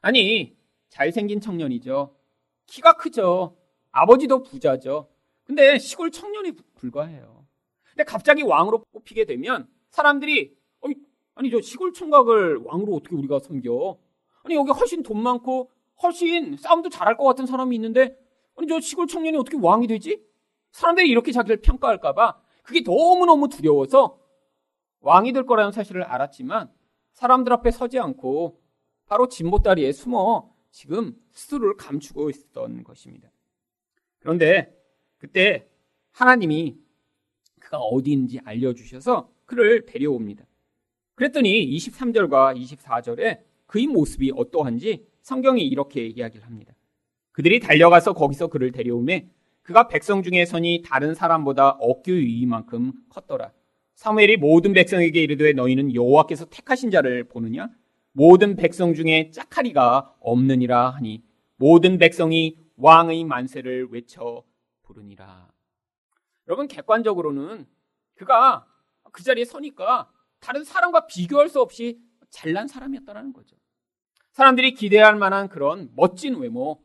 아니, 0.00 0.58
잘생긴 0.88 1.40
청년이죠. 1.40 2.16
키가 2.66 2.94
크죠. 2.94 3.56
아버지도 3.92 4.42
부자죠. 4.42 5.08
근데 5.44 5.78
시골 5.78 6.10
청년이 6.10 6.54
불과해요. 6.74 7.46
근데 7.90 8.02
갑자기 8.02 8.42
왕으로 8.42 8.84
뽑히게 8.90 9.26
되면 9.26 9.68
사람들이 9.90 10.57
아니 11.38 11.50
저 11.50 11.60
시골 11.60 11.92
총각을 11.92 12.56
왕으로 12.64 12.96
어떻게 12.96 13.14
우리가 13.14 13.38
섬겨? 13.38 13.96
아니 14.42 14.56
여기 14.56 14.72
훨씬 14.72 15.04
돈 15.04 15.22
많고 15.22 15.70
훨씬 16.02 16.56
싸움도 16.56 16.88
잘할 16.88 17.16
것 17.16 17.22
같은 17.24 17.46
사람이 17.46 17.76
있는데 17.76 18.18
아니 18.56 18.66
저 18.66 18.80
시골 18.80 19.06
청년이 19.06 19.36
어떻게 19.36 19.56
왕이 19.56 19.86
되지? 19.86 20.20
사람들이 20.72 21.08
이렇게 21.08 21.30
자기를 21.30 21.60
평가할까봐 21.60 22.40
그게 22.64 22.80
너무너무 22.80 23.48
두려워서 23.48 24.18
왕이 25.00 25.32
될 25.32 25.46
거라는 25.46 25.70
사실을 25.70 26.02
알았지만 26.02 26.72
사람들 27.12 27.52
앞에 27.52 27.70
서지 27.70 28.00
않고 28.00 28.60
바로 29.06 29.28
진보다리에 29.28 29.92
숨어 29.92 30.52
지금 30.72 31.14
스스로를 31.30 31.76
감추고 31.76 32.30
있었던 32.30 32.82
것입니다. 32.82 33.30
그런데 34.18 34.76
그때 35.18 35.68
하나님이 36.10 36.76
그가 37.60 37.78
어디 37.78 38.10
있는지 38.10 38.40
알려주셔서 38.44 39.30
그를 39.46 39.86
데려옵니다. 39.86 40.44
그랬더니 41.18 41.68
23절과 41.76 42.56
24절에 42.56 43.40
그의 43.66 43.88
모습이 43.88 44.30
어떠한지 44.36 45.04
성경이 45.22 45.66
이렇게 45.66 46.06
이야기를 46.06 46.46
합니다. 46.46 46.74
그들이 47.32 47.58
달려가서 47.58 48.12
거기서 48.12 48.46
그를 48.46 48.70
데려오매 48.70 49.28
그가 49.62 49.88
백성 49.88 50.22
중에 50.22 50.44
선이 50.44 50.82
다른 50.86 51.14
사람보다 51.14 51.70
어깨 51.80 52.12
위만큼 52.12 52.92
컸더라. 53.08 53.50
사무엘이 53.96 54.36
모든 54.36 54.72
백성에게 54.72 55.20
이르되 55.20 55.54
너희는 55.54 55.92
여호와께서 55.92 56.44
택하신 56.50 56.92
자를 56.92 57.24
보느냐? 57.24 57.68
모든 58.12 58.54
백성 58.54 58.94
중에 58.94 59.32
짝하리가 59.32 60.14
없느니라 60.20 60.90
하니 60.90 61.24
모든 61.56 61.98
백성이 61.98 62.56
왕의 62.76 63.24
만세를 63.24 63.88
외쳐 63.90 64.44
부르니라. 64.82 65.48
여러분 66.46 66.68
객관적으로는 66.68 67.66
그가 68.14 68.66
그 69.10 69.24
자리에 69.24 69.44
서니까 69.44 70.12
다른 70.40 70.64
사람과 70.64 71.06
비교할 71.06 71.48
수 71.48 71.60
없이 71.60 72.00
잘난 72.30 72.68
사람이었다는 72.68 73.32
거죠. 73.32 73.56
사람들이 74.32 74.74
기대할 74.74 75.16
만한 75.16 75.48
그런 75.48 75.90
멋진 75.94 76.36
외모, 76.36 76.82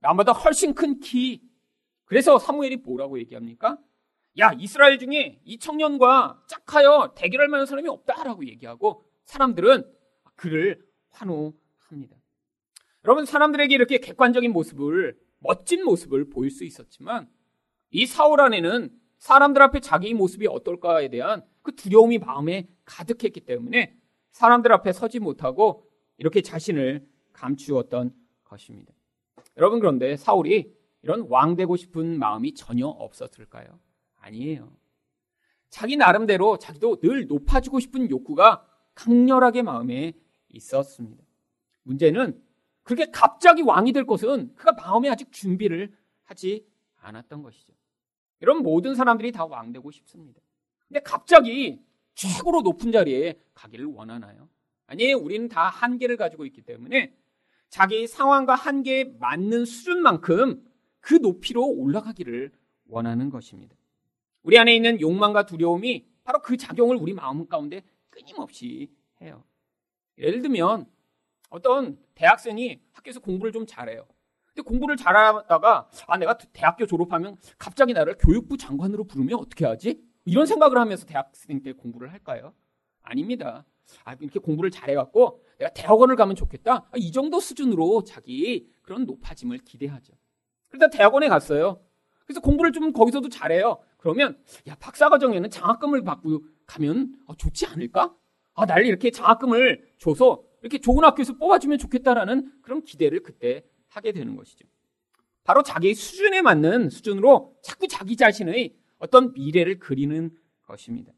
나보다 0.00 0.32
훨씬 0.32 0.74
큰 0.74 0.98
키. 1.00 1.42
그래서 2.04 2.38
사무엘이 2.38 2.76
뭐라고 2.78 3.18
얘기합니까? 3.18 3.78
야, 4.38 4.52
이스라엘 4.58 4.98
중에 4.98 5.40
이 5.44 5.58
청년과 5.58 6.42
짝하여 6.46 7.14
대결할 7.16 7.48
만한 7.48 7.66
사람이 7.66 7.88
없다라고 7.88 8.46
얘기하고 8.46 9.04
사람들은 9.24 9.84
그를 10.34 10.84
환호합니다. 11.10 12.16
여러분, 13.04 13.24
사람들에게 13.24 13.74
이렇게 13.74 13.98
객관적인 13.98 14.52
모습을, 14.52 15.16
멋진 15.38 15.84
모습을 15.84 16.28
보일 16.28 16.50
수 16.50 16.64
있었지만 16.64 17.28
이 17.90 18.04
사울 18.04 18.40
안에는 18.40 18.90
사람들 19.18 19.62
앞에 19.62 19.80
자기 19.80 20.12
모습이 20.12 20.46
어떨까에 20.48 21.08
대한 21.08 21.42
그 21.66 21.74
두려움이 21.74 22.18
마음에 22.18 22.68
가득했기 22.84 23.40
때문에 23.40 23.98
사람들 24.30 24.72
앞에 24.72 24.92
서지 24.92 25.18
못하고 25.18 25.90
이렇게 26.16 26.40
자신을 26.40 27.04
감추었던 27.32 28.14
것입니다. 28.44 28.94
여러분 29.56 29.80
그런데 29.80 30.16
사울이 30.16 30.72
이런 31.02 31.26
왕 31.28 31.56
되고 31.56 31.74
싶은 31.74 32.20
마음이 32.20 32.54
전혀 32.54 32.86
없었을까요? 32.86 33.80
아니에요. 34.18 34.72
자기 35.68 35.96
나름대로 35.96 36.56
자기도 36.56 37.00
늘 37.00 37.26
높아지고 37.26 37.80
싶은 37.80 38.10
욕구가 38.10 38.64
강렬하게 38.94 39.62
마음에 39.62 40.12
있었습니다. 40.50 41.24
문제는 41.82 42.40
그렇게 42.84 43.10
갑자기 43.10 43.62
왕이 43.62 43.92
될 43.92 44.06
것은 44.06 44.54
그가 44.54 44.70
마음에 44.70 45.08
아직 45.08 45.32
준비를 45.32 45.92
하지 46.22 46.64
않았던 47.00 47.42
것이죠. 47.42 47.72
이런 48.38 48.62
모든 48.62 48.94
사람들이 48.94 49.32
다 49.32 49.46
왕 49.46 49.72
되고 49.72 49.90
싶습니다. 49.90 50.40
근데 50.88 51.00
갑자기 51.00 51.80
최고로 52.14 52.62
높은 52.62 52.92
자리에 52.92 53.38
가기를 53.54 53.86
원하나요? 53.86 54.48
아니에요. 54.86 55.18
우리는 55.18 55.48
다 55.48 55.68
한계를 55.68 56.16
가지고 56.16 56.46
있기 56.46 56.62
때문에 56.62 57.14
자기 57.68 58.06
상황과 58.06 58.54
한계에 58.54 59.04
맞는 59.18 59.64
수준만큼 59.64 60.64
그 61.00 61.14
높이로 61.14 61.66
올라가기를 61.66 62.52
원하는 62.88 63.30
것입니다. 63.30 63.76
우리 64.42 64.58
안에 64.58 64.74
있는 64.74 65.00
욕망과 65.00 65.46
두려움이 65.46 66.06
바로 66.24 66.40
그 66.40 66.56
작용을 66.56 66.96
우리 66.96 67.12
마음 67.12 67.48
가운데 67.48 67.82
끊임없이 68.10 68.90
해요. 69.20 69.44
예를 70.18 70.42
들면 70.42 70.86
어떤 71.50 71.98
대학생이 72.14 72.80
학교에서 72.92 73.20
공부를 73.20 73.52
좀 73.52 73.66
잘해요. 73.66 74.06
근데 74.46 74.62
공부를 74.62 74.96
잘하다가 74.96 75.90
아 76.06 76.16
내가 76.16 76.38
대학교 76.38 76.86
졸업하면 76.86 77.36
갑자기 77.58 77.92
나를 77.92 78.16
교육부 78.18 78.56
장관으로 78.56 79.04
부르면 79.04 79.38
어떻게 79.38 79.66
하지? 79.66 80.00
이런 80.26 80.44
생각을 80.44 80.76
하면서 80.76 81.06
대학생 81.06 81.62
때 81.62 81.72
공부를 81.72 82.12
할까요? 82.12 82.52
아닙니다. 83.02 83.64
아, 84.04 84.14
이렇게 84.20 84.40
공부를 84.40 84.70
잘해갖고 84.70 85.42
내가 85.58 85.72
대학원을 85.72 86.16
가면 86.16 86.34
좋겠다. 86.34 86.88
아, 86.90 86.92
이 86.96 87.12
정도 87.12 87.40
수준으로 87.40 88.02
자기 88.04 88.68
그런 88.82 89.06
높아짐을 89.06 89.58
기대하죠. 89.58 90.12
그러다 90.68 90.90
대학원에 90.90 91.28
갔어요. 91.28 91.80
그래서 92.26 92.40
공부를 92.40 92.72
좀 92.72 92.92
거기서도 92.92 93.28
잘해요. 93.28 93.78
그러면 93.98 94.36
야 94.66 94.74
박사과정에는 94.74 95.48
장학금을 95.48 96.02
받고 96.02 96.44
가면 96.66 97.14
어, 97.26 97.36
좋지 97.36 97.66
않을까? 97.66 98.12
아, 98.54 98.66
날 98.66 98.84
이렇게 98.84 99.12
장학금을 99.12 99.92
줘서 99.98 100.42
이렇게 100.60 100.78
좋은 100.78 101.04
학교에서 101.04 101.34
뽑아주면 101.34 101.78
좋겠다라는 101.78 102.52
그런 102.62 102.82
기대를 102.82 103.22
그때 103.22 103.64
하게 103.86 104.10
되는 104.10 104.34
것이죠. 104.34 104.66
바로 105.44 105.62
자기 105.62 105.94
수준에 105.94 106.42
맞는 106.42 106.90
수준으로 106.90 107.54
자꾸 107.62 107.86
자기 107.86 108.16
자신의 108.16 108.74
어떤 108.98 109.32
미래를 109.32 109.78
그리는 109.78 110.30
것입니다. 110.66 111.12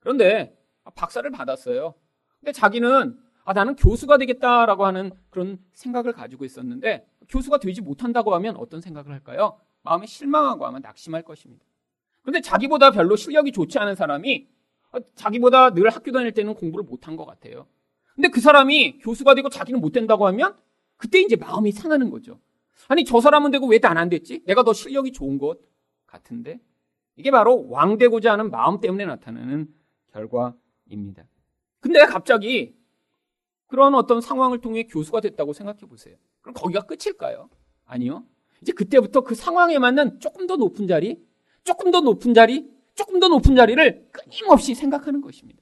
그런데 0.00 0.56
박사를 0.94 1.28
받았어요. 1.30 1.94
근데 2.40 2.52
자기는 2.52 3.18
아, 3.44 3.52
나는 3.52 3.74
교수가 3.76 4.18
되겠다라고 4.18 4.84
하는 4.86 5.12
그런 5.30 5.58
생각을 5.72 6.12
가지고 6.12 6.44
있었는데 6.44 7.06
교수가 7.28 7.58
되지 7.58 7.80
못한다고 7.80 8.34
하면 8.34 8.56
어떤 8.56 8.80
생각을 8.80 9.12
할까요? 9.12 9.58
마음에 9.82 10.06
실망하고 10.06 10.66
아마 10.66 10.78
낙심할 10.78 11.22
것입니다. 11.22 11.64
그런데 12.22 12.40
자기보다 12.40 12.92
별로 12.92 13.16
실력이 13.16 13.50
좋지 13.52 13.78
않은 13.78 13.96
사람이 13.96 14.48
어, 14.92 14.98
자기보다 15.14 15.70
늘 15.74 15.88
학교 15.90 16.12
다닐 16.12 16.32
때는 16.32 16.54
공부를 16.54 16.84
못한 16.84 17.16
것 17.16 17.24
같아요. 17.24 17.66
근데 18.14 18.28
그 18.28 18.40
사람이 18.40 18.98
교수가 18.98 19.34
되고 19.34 19.48
자기는 19.48 19.80
못 19.80 19.90
된다고 19.92 20.26
하면 20.28 20.56
그때 20.96 21.20
이제 21.20 21.34
마음이 21.34 21.72
상하는 21.72 22.10
거죠. 22.10 22.38
아니 22.88 23.04
저 23.04 23.20
사람은 23.20 23.50
되고 23.50 23.66
왜 23.66 23.78
난 23.78 23.96
안 23.96 24.08
됐지? 24.08 24.42
내가 24.46 24.62
더 24.62 24.72
실력이 24.72 25.12
좋은 25.12 25.38
것 25.38 25.58
같은데 26.06 26.60
이게 27.16 27.30
바로 27.30 27.68
왕 27.68 27.98
되고자 27.98 28.32
하는 28.32 28.50
마음 28.50 28.80
때문에 28.80 29.04
나타나는 29.04 29.72
결과입니다. 30.12 31.24
근데 31.80 32.04
갑자기 32.06 32.76
그런 33.66 33.94
어떤 33.94 34.20
상황을 34.20 34.60
통해 34.60 34.84
교수가 34.84 35.20
됐다고 35.20 35.52
생각해 35.52 35.80
보세요. 35.80 36.16
그럼 36.40 36.54
거기가 36.54 36.82
끝일까요? 36.82 37.48
아니요. 37.84 38.24
이제 38.60 38.72
그때부터 38.72 39.22
그 39.22 39.34
상황에 39.34 39.78
맞는 39.78 40.20
조금 40.20 40.46
더 40.46 40.56
높은 40.56 40.86
자리, 40.86 41.22
조금 41.64 41.90
더 41.90 42.00
높은 42.00 42.34
자리, 42.34 42.70
조금 42.94 43.18
더 43.20 43.28
높은 43.28 43.56
자리를 43.56 44.08
끊임없이 44.12 44.74
생각하는 44.74 45.20
것입니다. 45.20 45.60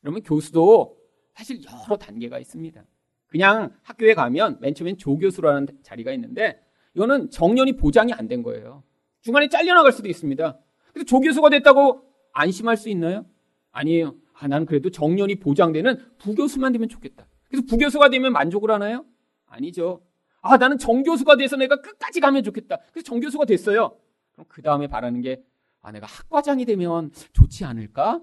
그러면 0.00 0.22
교수도 0.22 0.96
사실 1.34 1.60
여러 1.64 1.96
단계가 1.96 2.38
있습니다. 2.38 2.82
그냥 3.26 3.72
학교에 3.82 4.14
가면 4.14 4.58
맨 4.60 4.74
처음엔 4.74 4.96
조교수라는 4.96 5.68
자리가 5.82 6.12
있는데 6.12 6.60
이거는 6.94 7.30
정년이 7.30 7.76
보장이 7.76 8.12
안 8.12 8.26
된 8.28 8.42
거예요. 8.42 8.82
중간에 9.20 9.48
잘려나갈 9.48 9.92
수도 9.92 10.08
있습니다. 10.08 10.58
그래서 11.00 11.04
조교수가 11.06 11.48
됐다고 11.50 12.02
안심할 12.32 12.76
수 12.76 12.90
있나요? 12.90 13.24
아니에요. 13.72 14.16
아, 14.34 14.48
나는 14.48 14.66
그래도 14.66 14.90
정년이 14.90 15.36
보장되는 15.36 16.16
부교수만 16.18 16.72
되면 16.72 16.88
좋겠다. 16.88 17.26
그래서 17.48 17.66
부교수가 17.66 18.10
되면 18.10 18.32
만족을 18.32 18.70
하나요? 18.70 19.04
아니죠. 19.46 20.02
아, 20.42 20.56
나는 20.58 20.78
정교수가 20.78 21.36
돼서 21.36 21.56
내가 21.56 21.80
끝까지 21.80 22.20
가면 22.20 22.42
좋겠다. 22.44 22.78
그래서 22.92 23.04
정교수가 23.06 23.46
됐어요. 23.46 23.96
그럼 24.32 24.46
그 24.48 24.62
다음에 24.62 24.88
바라는 24.88 25.22
게, 25.22 25.42
아, 25.80 25.90
내가 25.90 26.06
학과장이 26.06 26.64
되면 26.66 27.10
좋지 27.32 27.64
않을까? 27.64 28.20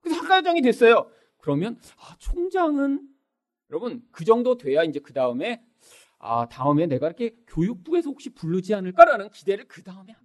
그래서 0.00 0.20
학과장이 0.20 0.62
됐어요. 0.62 1.10
그러면, 1.38 1.78
아, 1.98 2.16
총장은, 2.18 3.06
여러분, 3.70 4.02
그 4.10 4.24
정도 4.24 4.56
돼야 4.56 4.82
이제 4.82 4.98
그 4.98 5.12
다음에, 5.12 5.62
아, 6.18 6.46
다음에 6.48 6.86
내가 6.86 7.06
이렇게 7.06 7.36
교육부에서 7.48 8.08
혹시 8.10 8.30
부르지 8.30 8.74
않을까라는 8.74 9.30
기대를 9.30 9.66
그 9.68 9.82
다음에 9.82 10.14
거죠. 10.14 10.23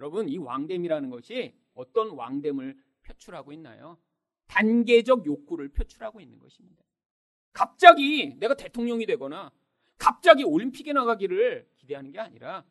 여러분, 0.00 0.30
이 0.30 0.38
왕됨이라는 0.38 1.10
것이 1.10 1.54
어떤 1.74 2.10
왕됨을 2.10 2.74
표출하고 3.02 3.52
있나요? 3.52 3.98
단계적 4.46 5.26
욕구를 5.26 5.68
표출하고 5.68 6.20
있는 6.20 6.38
것입니다. 6.38 6.82
갑자기 7.52 8.34
내가 8.38 8.54
대통령이 8.54 9.04
되거나 9.06 9.52
갑자기 9.98 10.42
올림픽에 10.42 10.94
나가기를 10.94 11.68
기대하는 11.76 12.10
게 12.12 12.18
아니라 12.18 12.64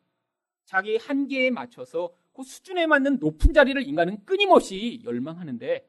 자기 0.64 0.96
한계에 0.96 1.50
맞춰서 1.50 2.12
그 2.32 2.42
수준에 2.42 2.86
맞는 2.86 3.18
높은 3.20 3.52
자리를 3.52 3.80
인간은 3.80 4.24
끊임없이 4.24 5.00
열망하는데 5.04 5.88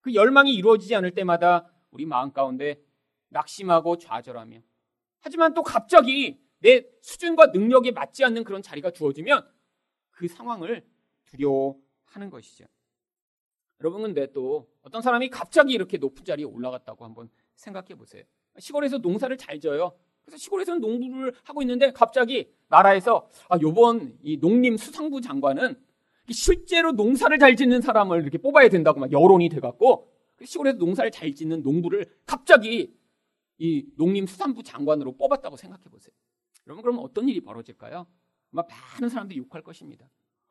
그 0.00 0.14
열망이 0.14 0.54
이루어지지 0.54 0.94
않을 0.94 1.12
때마다 1.12 1.70
우리 1.90 2.06
마음 2.06 2.32
가운데 2.32 2.82
낙심하고 3.28 3.98
좌절하며 3.98 4.60
하지만 5.20 5.52
또 5.52 5.62
갑자기 5.62 6.40
내 6.60 6.86
수준과 7.02 7.48
능력에 7.48 7.90
맞지 7.90 8.24
않는 8.24 8.44
그런 8.44 8.62
자리가 8.62 8.90
주어지면 8.92 9.46
그 10.20 10.28
상황을 10.28 10.84
두려워하는 11.24 12.28
것이죠. 12.30 12.66
여러분 13.80 14.02
근데 14.02 14.30
또 14.32 14.68
어떤 14.82 15.00
사람이 15.00 15.30
갑자기 15.30 15.72
이렇게 15.72 15.96
높은 15.96 16.26
자리에 16.26 16.44
올라갔다고 16.44 17.06
한번 17.06 17.30
생각해 17.54 17.94
보세요. 17.94 18.22
시골에서 18.58 18.98
농사를 18.98 19.34
잘 19.38 19.58
져요. 19.60 19.96
그래서 20.20 20.36
시골에서는 20.36 20.82
농부를 20.82 21.32
하고 21.44 21.62
있는데 21.62 21.90
갑자기 21.92 22.52
나라에서 22.68 23.30
아 23.48 23.56
요번 23.62 24.18
이 24.22 24.36
농림수산부 24.36 25.22
장관은 25.22 25.82
실제로 26.28 26.92
농사를 26.92 27.38
잘 27.38 27.56
짓는 27.56 27.80
사람을 27.80 28.20
이렇게 28.20 28.36
뽑아야 28.36 28.68
된다고 28.68 29.00
막 29.00 29.10
여론이 29.10 29.48
돼 29.48 29.58
갖고 29.58 30.12
시골에서 30.44 30.76
농사를 30.76 31.10
잘 31.12 31.34
짓는 31.34 31.62
농부를 31.62 32.04
갑자기 32.26 32.94
이 33.56 33.86
농림수산부 33.96 34.64
장관으로 34.64 35.16
뽑았다고 35.16 35.56
생각해 35.56 35.84
보세요. 35.84 36.14
여러분 36.66 36.82
그러면 36.82 37.02
어떤 37.02 37.26
일이 37.26 37.40
벌어질까요? 37.40 38.06
아마 38.52 38.62
많은 38.68 39.08
사람들이 39.08 39.38
욕할 39.40 39.62
것입니다. 39.62 40.08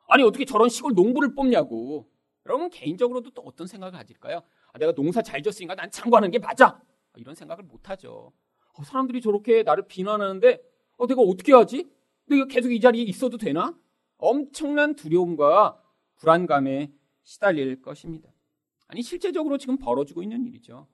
아니 0.07 0.23
어떻게 0.23 0.45
저런 0.45 0.69
시골 0.69 0.93
농부를 0.93 1.35
뽑냐고 1.35 2.09
여러분 2.45 2.69
개인적으로도 2.69 3.31
또 3.31 3.41
어떤 3.43 3.67
생각을 3.67 3.91
가질까요? 3.91 4.41
아, 4.73 4.79
내가 4.79 4.91
농사 4.93 5.21
잘 5.21 5.41
졌으니까 5.43 5.75
난 5.75 5.91
참고하는 5.91 6.31
게 6.31 6.39
맞아. 6.39 6.81
이런 7.15 7.35
생각을 7.35 7.63
못 7.63 7.89
하죠. 7.89 8.31
어, 8.73 8.83
사람들이 8.83 9.21
저렇게 9.21 9.63
나를 9.63 9.87
비난하는데 9.87 10.61
어, 10.97 11.07
내가 11.07 11.21
어떻게 11.21 11.53
하지? 11.53 11.89
내가 12.27 12.45
계속 12.45 12.71
이 12.71 12.79
자리에 12.79 13.03
있어도 13.03 13.37
되나? 13.37 13.77
엄청난 14.17 14.95
두려움과 14.95 15.81
불안감에 16.17 16.91
시달릴 17.23 17.81
것입니다. 17.81 18.29
아니 18.87 19.01
실제적으로 19.01 19.57
지금 19.57 19.77
벌어지고 19.77 20.23
있는 20.23 20.45
일이죠. 20.45 20.87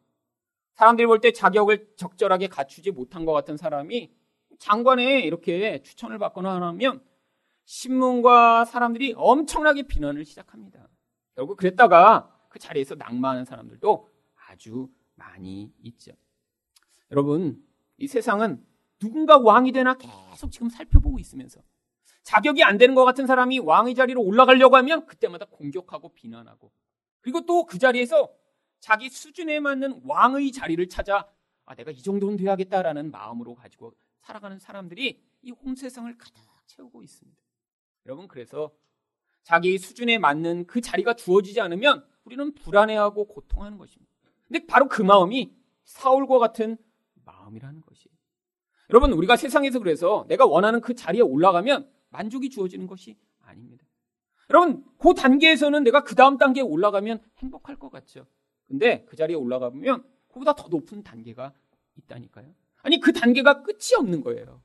사람들이 0.73 1.07
볼 1.07 1.19
때 1.19 1.31
자격을 1.31 1.95
적절하게 1.95 2.47
갖추지 2.47 2.91
못한 2.91 3.23
것 3.25 3.31
같은 3.31 3.55
사람이 3.55 4.13
장관에 4.59 5.21
이렇게 5.21 5.81
추천을 5.83 6.17
받거나 6.17 6.61
하면 6.61 7.03
신문과 7.65 8.65
사람들이 8.65 9.13
엄청나게 9.17 9.83
비난을 9.83 10.25
시작합니다. 10.25 10.87
결국 11.35 11.57
그랬다가 11.57 12.31
그 12.49 12.59
자리에서 12.59 12.95
낙마하는 12.95 13.45
사람들도 13.45 14.09
아주 14.47 14.89
많이 15.15 15.73
있죠. 15.83 16.11
여러분, 17.11 17.63
이 17.97 18.07
세상은 18.07 18.65
누군가 18.99 19.37
왕이 19.37 19.71
되나 19.71 19.95
계속 19.95 20.51
지금 20.51 20.69
살펴보고 20.69 21.19
있으면서 21.19 21.61
자격이 22.23 22.63
안 22.63 22.77
되는 22.77 22.95
것 22.95 23.05
같은 23.05 23.27
사람이 23.27 23.59
왕의 23.59 23.95
자리로 23.95 24.21
올라가려고 24.21 24.75
하면 24.77 25.05
그때마다 25.05 25.45
공격하고 25.45 26.13
비난하고 26.13 26.71
그리고 27.21 27.45
또 27.45 27.65
그 27.65 27.77
자리에서 27.77 28.31
자기 28.79 29.09
수준에 29.09 29.59
맞는 29.59 30.01
왕의 30.05 30.51
자리를 30.51 30.87
찾아 30.89 31.27
아, 31.65 31.75
내가 31.75 31.91
이 31.91 32.01
정도는 32.01 32.37
돼야겠다라는 32.37 33.11
마음으로 33.11 33.55
가지고 33.55 33.93
살아가는 34.25 34.57
사람들이 34.57 35.21
이온 35.43 35.75
세상을 35.75 36.17
가득 36.17 36.41
채우고 36.65 37.03
있습니다. 37.03 37.39
여러분, 38.07 38.27
그래서 38.27 38.71
자기 39.43 39.77
수준에 39.77 40.17
맞는 40.17 40.65
그 40.65 40.81
자리가 40.81 41.13
주어지지 41.13 41.61
않으면 41.61 42.05
우리는 42.23 42.53
불안해하고 42.55 43.27
고통하는 43.27 43.77
것입니다. 43.77 44.11
근데 44.47 44.65
바로 44.65 44.87
그 44.87 45.03
마음이 45.03 45.55
사울과 45.83 46.39
같은 46.39 46.77
마음이라는 47.23 47.81
것이에요. 47.81 48.15
여러분, 48.89 49.13
우리가 49.13 49.35
세상에서 49.35 49.79
그래서 49.79 50.25
내가 50.27 50.45
원하는 50.45 50.81
그 50.81 50.95
자리에 50.95 51.21
올라가면 51.21 51.89
만족이 52.09 52.49
주어지는 52.49 52.87
것이 52.87 53.17
아닙니다. 53.41 53.85
여러분, 54.49 54.83
그 54.97 55.13
단계에서는 55.13 55.83
내가 55.83 56.03
그 56.03 56.15
다음 56.15 56.37
단계에 56.37 56.63
올라가면 56.63 57.23
행복할 57.37 57.77
것 57.77 57.89
같죠. 57.89 58.25
근데 58.67 59.05
그 59.05 59.15
자리에 59.15 59.35
올라가면 59.35 60.03
그보다 60.29 60.53
더 60.53 60.67
높은 60.67 61.03
단계가 61.03 61.53
있다니까요. 61.95 62.53
아니, 62.85 62.99
그 62.99 63.11
단계가 63.11 63.63
끝이 63.63 63.95
없는 63.97 64.21
거예요. 64.21 64.61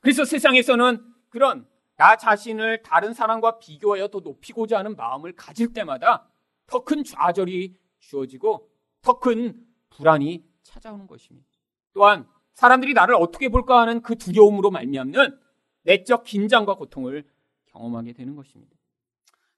그래서 0.00 0.24
세상에서는 0.24 1.00
그런 1.28 1.66
나 1.96 2.16
자신을 2.16 2.82
다른 2.82 3.14
사람과 3.14 3.58
비교하여 3.60 4.08
더 4.08 4.18
높이고자 4.20 4.78
하는 4.78 4.96
마음을 4.96 5.36
가질 5.36 5.72
때마다 5.72 6.28
더 6.66 6.84
큰 6.84 7.04
좌절이 7.04 7.76
주어지고 8.00 8.68
더 9.02 9.20
큰 9.20 9.64
불안이 9.90 10.44
찾아오는 10.64 11.06
것입니다. 11.06 11.48
또한 11.92 12.26
사람들이 12.54 12.94
나를 12.94 13.14
어떻게 13.14 13.48
볼까 13.48 13.80
하는 13.80 14.02
그 14.02 14.16
두려움으로 14.16 14.70
말미암는 14.70 15.38
내적 15.82 16.24
긴장과 16.24 16.74
고통을 16.74 17.24
경험하게 17.66 18.12
되는 18.14 18.34
것입니다. 18.34 18.74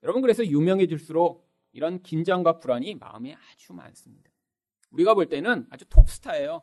여러분 0.03 0.21
그래서 0.21 0.45
유명해질수록 0.45 1.49
이런 1.71 2.03
긴장과 2.03 2.59
불안이 2.59 2.95
마음에 2.95 3.35
아주 3.51 3.73
많습니다. 3.73 4.29
우리가 4.91 5.13
볼 5.15 5.27
때는 5.27 5.65
아주 5.71 5.85
톱스타예요. 5.85 6.61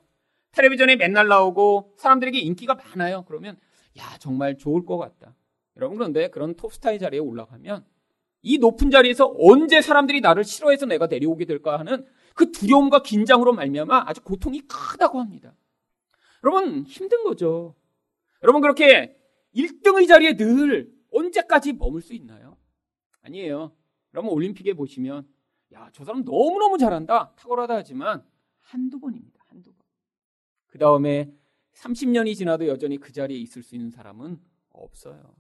텔레비전에 0.53 0.97
맨날 0.97 1.29
나오고 1.29 1.95
사람들에게 1.97 2.39
인기가 2.39 2.75
많아요. 2.75 3.25
그러면 3.27 3.59
야 3.99 4.17
정말 4.19 4.57
좋을 4.57 4.85
것 4.85 4.99
같다. 4.99 5.35
여러분 5.77 5.99
그런데 5.99 6.29
그런 6.29 6.55
톱스타의 6.55 6.99
자리에 6.99 7.21
올라가면 7.21 7.85
이 8.43 8.59
높은 8.59 8.91
자리에서 8.91 9.35
언제 9.39 9.81
사람들이 9.81 10.21
나를 10.21 10.45
싫어해서 10.45 10.87
내가 10.87 11.07
내려오게 11.07 11.45
될까 11.45 11.79
하는 11.79 12.05
그 12.35 12.51
두려움과 12.51 13.03
긴장으로 13.03 13.53
말미암아 13.53 14.05
아주 14.07 14.23
고통이 14.23 14.63
크다고 14.63 15.21
합니다. 15.21 15.55
여러분 16.45 16.83
힘든 16.85 17.25
거죠. 17.25 17.75
여러분 18.43 18.61
그렇게 18.61 19.17
1등의 19.55 20.09
자리에 20.09 20.37
늘 20.37 20.93
언제까지 21.13 21.75
머물 21.75 22.03
수 22.03 22.15
있나요? 22.15 22.57
아니에요. 23.23 23.73
여러분 24.15 24.33
올림픽에 24.33 24.75
보시면 24.75 25.27
야, 25.75 25.89
저 25.93 26.05
사람 26.05 26.25
너무너무 26.25 26.77
잘한다. 26.79 27.33
탁월하다 27.37 27.77
하지만 27.77 28.25
한두 28.61 28.99
번입니다. 28.99 29.42
그 30.73 30.79
다음에 30.79 31.31
30년이 31.75 32.35
지나도 32.35 32.67
여전히 32.67 32.97
그 32.97 33.13
자리에 33.13 33.37
있을 33.37 33.63
수 33.63 33.75
있는 33.75 33.91
사람은 33.91 34.41
없어요. 34.71 35.35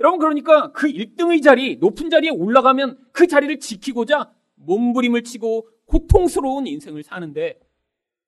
여러분 0.00 0.18
그러니까 0.18 0.72
그 0.72 0.88
1등의 0.88 1.42
자리, 1.42 1.76
높은 1.76 2.08
자리에 2.08 2.30
올라가면 2.30 3.10
그 3.12 3.26
자리를 3.26 3.60
지키고자 3.60 4.32
몸부림을 4.54 5.22
치고 5.22 5.68
고통스러운 5.84 6.66
인생을 6.66 7.02
사는데 7.02 7.60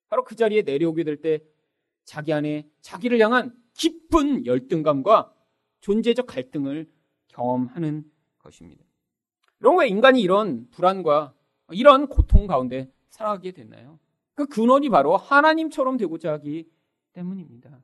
바로 0.09 0.23
그 0.23 0.35
자리에 0.35 0.61
내려오게 0.61 1.03
될 1.03 1.17
때 1.17 1.39
자기 2.03 2.33
안에 2.33 2.69
자기를 2.81 3.19
향한 3.19 3.55
깊은 3.73 4.45
열등감과 4.45 5.33
존재적 5.79 6.27
갈등을 6.27 6.87
경험하는 7.29 8.03
것입니다. 8.37 8.83
여러분 9.61 9.79
왜 9.79 9.87
인간이 9.87 10.21
이런 10.21 10.69
불안과 10.69 11.33
이런 11.71 12.07
고통 12.07 12.45
가운데 12.45 12.91
살아가게 13.09 13.53
됐나요? 13.53 13.97
그 14.35 14.47
근원이 14.47 14.89
바로 14.89 15.17
하나님처럼 15.17 15.97
되고자 15.97 16.33
하기 16.33 16.67
때문입니다. 17.13 17.81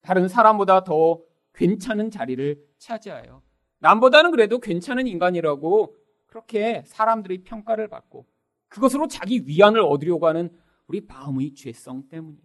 다른 0.00 0.28
사람보다 0.28 0.84
더 0.84 1.20
괜찮은 1.54 2.10
자리를 2.10 2.62
차지하여 2.78 3.42
남보다는 3.78 4.30
그래도 4.30 4.58
괜찮은 4.58 5.06
인간이라고 5.06 5.96
그렇게 6.26 6.82
사람들의 6.86 7.44
평가를 7.44 7.88
받고 7.88 8.26
그것으로 8.68 9.06
자기 9.08 9.42
위안을 9.46 9.80
얻으려고 9.80 10.26
하는 10.26 10.50
우리 10.86 11.00
마음의 11.00 11.54
죄성 11.54 12.08
때문이에요. 12.08 12.42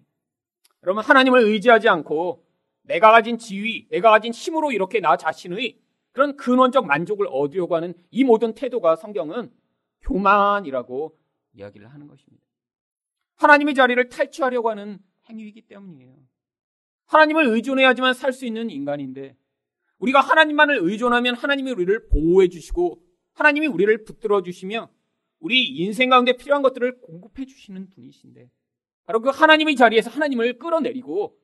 여러분 0.83 1.03
하나님을 1.03 1.41
의지하지 1.41 1.89
않고 1.89 2.45
내가 2.83 3.11
가진 3.11 3.37
지위, 3.37 3.87
내가 3.89 4.11
가진 4.11 4.31
힘으로 4.33 4.71
이렇게 4.71 4.99
나 4.99 5.17
자신의 5.17 5.79
그런 6.11 6.35
근원적 6.37 6.85
만족을 6.85 7.27
얻으려고 7.29 7.75
하는 7.75 7.93
이 8.09 8.23
모든 8.23 8.53
태도가 8.53 8.95
성경은 8.95 9.51
교만이라고 10.01 11.17
이야기를 11.53 11.87
하는 11.87 12.07
것입니다. 12.07 12.48
하나님의 13.39 13.73
자리를 13.73 14.09
탈취하려고 14.09 14.69
하는 14.69 14.99
행위이기 15.29 15.61
때문이에요. 15.63 16.15
하나님을 17.05 17.47
의존해야지만 17.47 18.13
살 18.13 18.33
수 18.33 18.45
있는 18.45 18.69
인간인데 18.69 19.35
우리가 19.97 20.21
하나님만을 20.21 20.79
의존하면 20.81 21.35
하나님이 21.35 21.71
우리를 21.71 22.07
보호해 22.09 22.49
주시고 22.49 23.01
하나님이 23.33 23.67
우리를 23.67 24.03
붙들어 24.03 24.43
주시며 24.43 24.89
우리 25.39 25.65
인생 25.67 26.09
가운데 26.09 26.33
필요한 26.33 26.61
것들을 26.61 26.99
공급해 27.01 27.45
주시는 27.45 27.89
분이신데 27.89 28.49
바로 29.05 29.21
그 29.21 29.29
하나님의 29.29 29.75
자리에서 29.75 30.09
하나님을 30.09 30.59
끌어내리고 30.59 31.37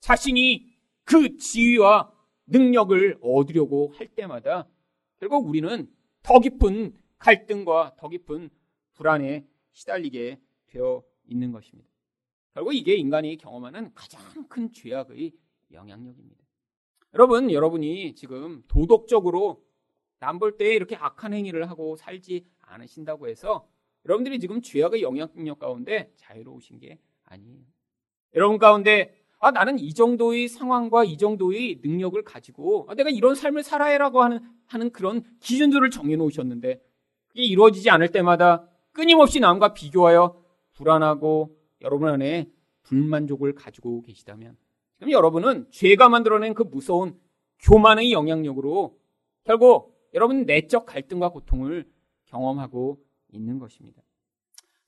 자신이 0.00 0.72
그 1.04 1.36
지위와 1.36 2.12
능력을 2.46 3.18
얻으려고 3.20 3.92
할 3.96 4.06
때마다 4.08 4.68
결국 5.18 5.46
우리는 5.48 5.88
더 6.22 6.38
깊은 6.38 6.94
갈등과 7.18 7.96
더 7.98 8.08
깊은 8.08 8.50
불안에 8.94 9.44
시달리게 9.72 10.40
되어 10.68 11.02
있는 11.30 11.52
것입니다. 11.52 11.88
결국 12.52 12.74
이게 12.74 12.94
인간이 12.94 13.36
경험하는 13.38 13.92
가장 13.94 14.20
큰 14.48 14.72
죄악의 14.72 15.32
영향력입니다. 15.72 16.44
여러분, 17.14 17.50
여러분이 17.50 18.14
지금 18.14 18.62
도덕적으로 18.68 19.64
남볼 20.18 20.58
때 20.58 20.74
이렇게 20.74 20.96
악한 20.96 21.32
행위를 21.32 21.70
하고 21.70 21.96
살지 21.96 22.44
않으신다고 22.60 23.28
해서 23.28 23.66
여러분들이 24.04 24.38
지금 24.38 24.60
죄악의 24.60 25.02
영향력 25.02 25.58
가운데 25.58 26.12
자유로우신 26.16 26.78
게 26.78 26.98
아니에요. 27.24 27.58
여러분 28.34 28.58
가운데 28.58 29.14
아 29.40 29.50
나는 29.50 29.78
이 29.78 29.94
정도의 29.94 30.48
상황과 30.48 31.04
이 31.04 31.16
정도의 31.16 31.80
능력을 31.82 32.22
가지고 32.22 32.86
아, 32.88 32.94
내가 32.94 33.10
이런 33.10 33.34
삶을 33.34 33.62
살아야라고 33.62 34.22
하는 34.22 34.40
하는 34.66 34.90
그런 34.90 35.24
기준들을 35.40 35.90
정해 35.90 36.16
놓으셨는데 36.16 36.82
이게 37.34 37.44
이루어지지 37.44 37.90
않을 37.90 38.12
때마다 38.12 38.68
끊임없이 38.92 39.40
남과 39.40 39.72
비교하여 39.72 40.39
불안하고 40.80 41.54
여러분 41.82 42.08
안에 42.08 42.50
불만족을 42.84 43.54
가지고 43.54 44.00
계시다면 44.00 44.56
그럼 44.96 45.10
여러분은 45.12 45.66
죄가 45.70 46.08
만들어낸 46.08 46.54
그 46.54 46.62
무서운 46.62 47.20
교만의 47.60 48.12
영향력으로 48.12 48.98
결국 49.44 49.94
여러분 50.14 50.46
내적 50.46 50.86
갈등과 50.86 51.30
고통을 51.30 51.86
경험하고 52.24 52.98
있는 53.28 53.58
것입니다. 53.58 54.02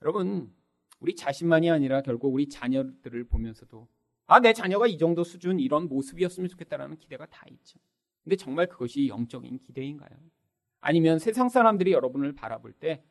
여러분, 0.00 0.52
우리 0.98 1.14
자신만이 1.14 1.70
아니라 1.70 2.02
결국 2.02 2.32
우리 2.32 2.48
자녀들을 2.48 3.24
보면서도 3.24 3.86
아, 4.26 4.40
내 4.40 4.52
자녀가 4.52 4.86
이 4.86 4.96
정도 4.96 5.24
수준 5.24 5.60
이런 5.60 5.88
모습이었으면 5.88 6.48
좋겠다라는 6.48 6.96
기대가 6.96 7.26
다 7.26 7.44
있죠. 7.50 7.78
근데 8.24 8.36
정말 8.36 8.66
그것이 8.66 9.08
영적인 9.08 9.58
기대인가요? 9.58 10.16
아니면 10.80 11.18
세상 11.18 11.48
사람들이 11.48 11.92
여러분을 11.92 12.32
바라볼 12.34 12.72
때 12.72 13.04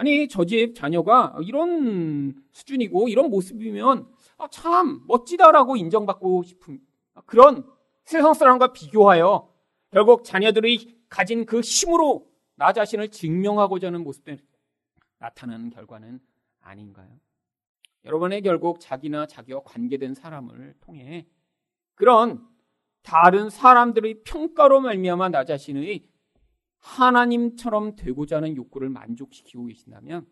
아니 0.00 0.28
저 0.28 0.44
집 0.46 0.74
자녀가 0.74 1.36
이런 1.42 2.32
수준이고 2.52 3.08
이런 3.08 3.28
모습이면 3.28 4.08
아, 4.38 4.48
참 4.48 5.02
멋지다라고 5.06 5.76
인정받고 5.76 6.42
싶은 6.42 6.80
그런 7.26 7.66
세상 8.04 8.32
사람과 8.32 8.72
비교하여 8.72 9.52
결국 9.90 10.24
자녀들이 10.24 10.96
가진 11.10 11.44
그 11.44 11.60
힘으로 11.60 12.26
나 12.54 12.72
자신을 12.72 13.10
증명하고자 13.10 13.88
하는 13.88 14.02
모습에 14.02 14.38
나타나는 15.18 15.68
결과는 15.68 16.18
아닌가요? 16.62 17.10
여러분의 18.06 18.40
결국 18.40 18.80
자기나 18.80 19.26
자기와 19.26 19.60
관계된 19.64 20.14
사람을 20.14 20.76
통해 20.80 21.26
그런 21.94 22.42
다른 23.02 23.50
사람들의 23.50 24.22
평가로 24.24 24.80
말미암아 24.80 25.28
나 25.28 25.44
자신의 25.44 26.08
하나님처럼 26.80 27.96
되고자 27.96 28.36
하는 28.36 28.56
욕구를 28.56 28.88
만족시키고 28.88 29.66
계신다면 29.66 30.26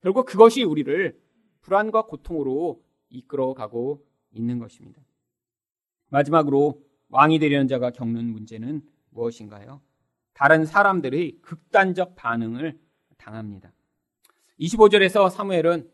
결국 0.00 0.26
그것이 0.26 0.64
우리를 0.64 1.20
불안과 1.60 2.06
고통으로 2.06 2.82
이끌어가고 3.10 4.04
있는 4.32 4.58
것입니다. 4.58 5.02
마지막으로 6.08 6.82
왕이 7.08 7.38
되려는 7.38 7.68
자가 7.68 7.90
겪는 7.90 8.24
문제는 8.26 8.82
무엇인가요? 9.10 9.80
다른 10.32 10.64
사람들의 10.64 11.40
극단적 11.42 12.16
반응을 12.16 12.78
당합니다. 13.18 13.72
25절에서 14.58 15.30
사무엘은 15.30 15.90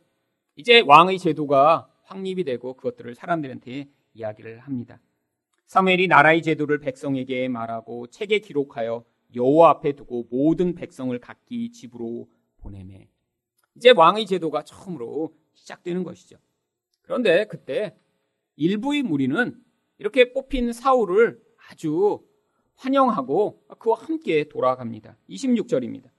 이제 0.57 0.81
왕의 0.81 1.19
제도가 1.19 1.91
확립이 2.03 2.45
되고 2.45 2.75
그것들을 2.75 3.15
사람들한테 3.15 3.91
이야기를 4.15 4.61
합니다. 4.61 5.01
사무엘이 5.67 6.07
나라의 6.07 6.43
제도를 6.43 6.79
백성에게 6.79 7.49
말하고 7.49 8.07
책에 8.07 8.39
기록하여 8.39 9.05
여호와 9.37 9.71
앞에 9.71 9.93
두고 9.93 10.27
모든 10.31 10.75
백성을 10.75 11.17
각기 11.21 11.71
집으로 11.71 12.29
보내매 12.57 13.09
이제 13.77 13.91
왕의 13.91 14.27
제도가 14.27 14.63
처음으로 14.63 15.35
시작되는 15.53 16.03
것이죠. 16.03 16.39
그런데 17.03 17.45
그때 17.47 17.97
일부의 18.57 19.03
무리는 19.03 19.55
이렇게 19.99 20.33
뽑힌 20.33 20.73
사울을 20.73 21.41
아주 21.69 22.25
환영하고 22.77 23.63
그와 23.79 23.99
함께 23.99 24.49
돌아갑니다. 24.49 25.17
26절입니다. 25.29 26.11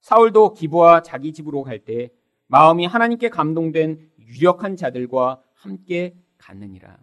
사울도 0.00 0.54
기부와 0.54 1.02
자기 1.02 1.32
집으로 1.32 1.62
갈 1.62 1.84
때 1.84 2.10
마음이 2.46 2.86
하나님께 2.86 3.30
감동된 3.30 4.10
유력한 4.18 4.76
자들과 4.76 5.42
함께 5.54 6.14
갔느니라. 6.38 6.98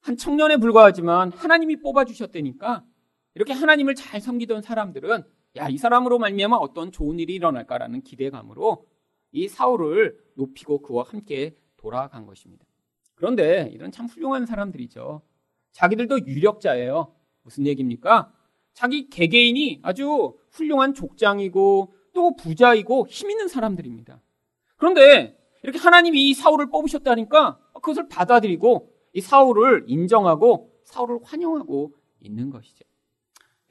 한 0.00 0.16
청년에 0.16 0.56
불과하지만 0.56 1.32
하나님이 1.32 1.76
뽑아주셨다니까 1.76 2.84
이렇게 3.34 3.52
하나님을 3.52 3.94
잘 3.94 4.20
섬기던 4.20 4.62
사람들은 4.62 5.24
야, 5.56 5.68
이 5.68 5.76
사람으로 5.76 6.18
말미암아 6.18 6.56
어떤 6.56 6.92
좋은 6.92 7.18
일이 7.18 7.34
일어날까라는 7.34 8.02
기대감으로 8.02 8.86
이 9.32 9.48
사울을 9.48 10.18
높이고 10.34 10.80
그와 10.82 11.04
함께 11.06 11.56
돌아간 11.76 12.26
것입니다. 12.26 12.64
그런데 13.14 13.70
이런 13.72 13.92
참 13.92 14.06
훌륭한 14.06 14.46
사람들이죠. 14.46 15.22
자기들도 15.72 16.26
유력자예요. 16.26 17.14
무슨 17.42 17.66
얘기입니까? 17.66 18.32
자기 18.72 19.08
개개인이 19.08 19.80
아주 19.82 20.36
훌륭한 20.50 20.94
족장이고 20.94 21.94
또 22.14 22.36
부자이고 22.36 23.06
힘 23.08 23.30
있는 23.30 23.48
사람들입니다. 23.48 24.20
그런데 24.76 25.36
이렇게 25.62 25.78
하나님이 25.78 26.30
이 26.30 26.34
사울을 26.34 26.66
뽑으셨다니까 26.70 27.58
그것을 27.74 28.08
받아들이고 28.08 28.92
이 29.14 29.20
사울을 29.20 29.84
인정하고 29.86 30.72
사울을 30.84 31.20
환영하고 31.22 31.94
있는 32.20 32.50
것이죠. 32.50 32.84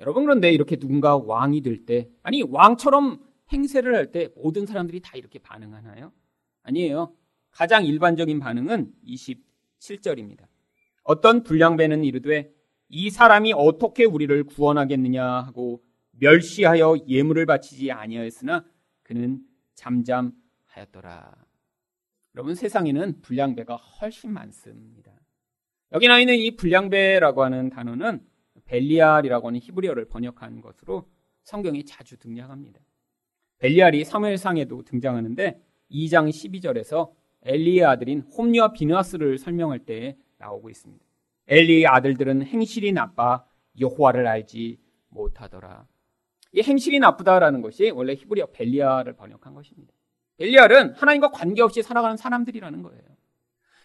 여러분 0.02 0.24
그런데 0.24 0.52
이렇게 0.52 0.76
누군가 0.76 1.16
왕이 1.16 1.62
될 1.62 1.86
때 1.86 2.10
아니 2.24 2.42
왕처럼 2.44 3.22
행세를 3.54 3.96
할 3.96 4.12
때 4.12 4.30
모든 4.36 4.66
사람들이 4.66 5.00
다 5.02 5.12
이렇게 5.16 5.40
반응하나요? 5.40 6.12
아니에요. 6.64 7.14
가장 7.52 7.86
일반적인 7.86 8.40
반응은 8.40 8.94
27절입니다. 9.06 10.48
어떤 11.04 11.44
불량배는 11.44 12.04
이르되 12.04 12.52
이 12.90 13.10
사람이 13.10 13.54
어떻게 13.56 14.04
우리를 14.06 14.44
구원하겠느냐 14.46 15.26
하고 15.26 15.82
멸시하여 16.12 16.98
예물을 17.08 17.46
바치지 17.46 17.92
아니하였으나 17.92 18.66
그는 19.04 19.40
잠잠하였더라. 19.76 21.34
여러분 22.36 22.56
세상에는 22.56 23.22
불량배가 23.22 23.76
훨씬 23.76 24.32
많습니다. 24.32 25.12
여기 25.92 26.08
나 26.08 26.20
있는 26.20 26.36
이 26.36 26.56
불량배라고 26.56 27.44
하는 27.44 27.70
단어는 27.70 28.22
벨리알이라고 28.72 29.48
하는 29.48 29.60
히브리어를 29.60 30.06
번역한 30.06 30.62
것으로 30.62 31.06
성경이 31.44 31.84
자주 31.84 32.18
등장합니다. 32.18 32.80
벨리알이 33.60 34.06
사무엘상에도 34.06 34.84
등장하는데 34.84 35.62
2장 35.92 36.30
12절에서 36.30 37.12
엘리의 37.44 37.84
아들인 37.84 38.22
홈리와 38.22 38.72
비누아스를 38.72 39.38
설명할 39.38 39.80
때 39.80 40.18
나오고 40.38 40.70
있습니다. 40.70 41.06
엘리의 41.48 41.86
아들들은 41.86 42.44
행실이 42.44 42.94
나빠 42.94 43.44
여호와를 43.78 44.26
알지 44.26 44.80
못하더라. 45.10 45.86
이 46.54 46.62
행실이 46.62 47.00
나쁘다라는 47.00 47.62
것이 47.62 47.90
원래 47.90 48.14
히브리어 48.14 48.48
벨리알을 48.54 49.14
번역한 49.14 49.54
것입니다. 49.54 49.94
벨리알은 50.38 50.94
하나님과 50.94 51.32
관계없이 51.32 51.84
살아가는 51.84 52.16
사람들이라는 52.16 52.84
거예요. 52.84 53.04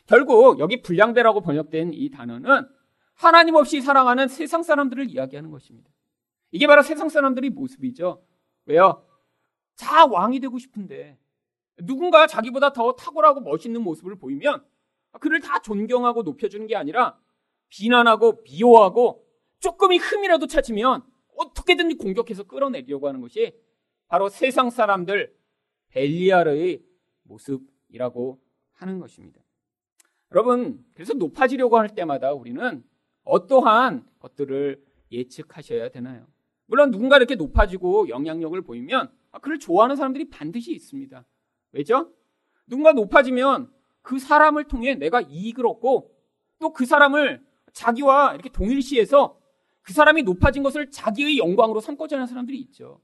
결국 0.07 0.61
여기 0.61 0.81
불량배라고 0.81 1.40
번역된 1.40 1.92
이 1.92 2.11
단어는 2.11 2.68
하나님 3.16 3.55
없이 3.55 3.81
살아가는 3.81 4.29
세상 4.29 4.62
사람들을 4.62 5.11
이야기하는 5.11 5.50
것입니다. 5.50 5.90
이게 6.50 6.66
바로 6.66 6.83
세상 6.83 7.09
사람들의 7.09 7.50
모습이죠. 7.50 8.22
왜요? 8.66 9.07
자 9.74 10.07
왕이 10.07 10.40
되고 10.40 10.59
싶은데 10.59 11.18
누군가 11.79 12.26
자기보다 12.26 12.72
더 12.72 12.92
탁월하고 12.92 13.40
멋있는 13.40 13.83
모습을 13.83 14.16
보이면 14.16 14.64
그를 15.20 15.40
다 15.40 15.61
존경하고 15.61 16.22
높여주는 16.22 16.66
게 16.66 16.76
아니라 16.76 17.18
비난하고 17.68 18.42
미워하고 18.44 19.26
조금이 19.61 19.98
흠이라도 19.98 20.46
찾으면 20.46 21.02
어떻게든 21.37 21.96
공격해서 21.98 22.44
끌어내려고 22.44 23.09
하는 23.09 23.20
것이 23.20 23.55
바로 24.09 24.29
세상 24.29 24.70
사람들 24.70 25.35
벨리아르의 25.88 26.83
모습이라고 27.24 28.40
하는 28.74 29.00
것입니다. 29.00 29.40
여러분, 30.33 30.85
그래서 30.94 31.14
높아지려고 31.14 31.79
할 31.79 31.88
때마다 31.94 32.33
우리는 32.33 32.85
어떠한 33.26 34.06
것들을 34.20 34.82
예측하셔야 35.12 35.90
되나요? 35.90 36.26
물론 36.66 36.90
누군가 36.90 37.16
이렇게 37.16 37.34
높아지고 37.34 38.08
영향력을 38.08 38.60
보이면 38.62 39.10
그를 39.42 39.58
좋아하는 39.58 39.96
사람들이 39.96 40.30
반드시 40.30 40.72
있습니다. 40.72 41.24
왜죠? 41.72 42.10
누군가 42.66 42.92
높아지면 42.92 43.70
그 44.02 44.18
사람을 44.18 44.64
통해 44.64 44.94
내가 44.94 45.20
이익을 45.20 45.66
얻고 45.66 46.12
또 46.58 46.72
그 46.72 46.86
사람을 46.86 47.44
자기와 47.72 48.32
이렇게 48.34 48.48
동일시해서 48.48 49.38
그 49.82 49.92
사람이 49.92 50.22
높아진 50.22 50.62
것을 50.62 50.90
자기의 50.90 51.38
영광으로 51.38 51.80
삼고자 51.80 52.16
하는 52.16 52.26
사람들이 52.26 52.58
있죠. 52.60 53.00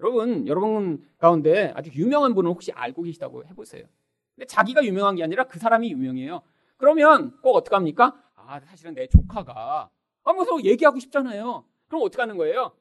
여러분, 0.00 0.46
여러분 0.48 1.06
가운데 1.18 1.72
아주 1.76 1.90
유명한 1.94 2.34
분을 2.34 2.50
혹시 2.50 2.72
알고 2.72 3.02
계시다고 3.02 3.44
해보세요. 3.44 3.84
근데 4.34 4.46
자기가 4.46 4.84
유명한 4.84 5.14
게 5.14 5.22
아니라 5.22 5.44
그 5.44 5.58
사람이 5.58 5.90
유명해요. 5.92 6.42
그러면 6.78 7.38
꼭 7.42 7.54
어떡합니까? 7.56 8.20
아, 8.46 8.60
사실은 8.60 8.94
내 8.94 9.06
조카가 9.06 9.90
하면서 10.22 10.64
얘기하고 10.64 10.98
싶잖아요. 10.98 11.64
그럼 11.88 12.02
어떡하는 12.02 12.36
거예요? 12.36 12.76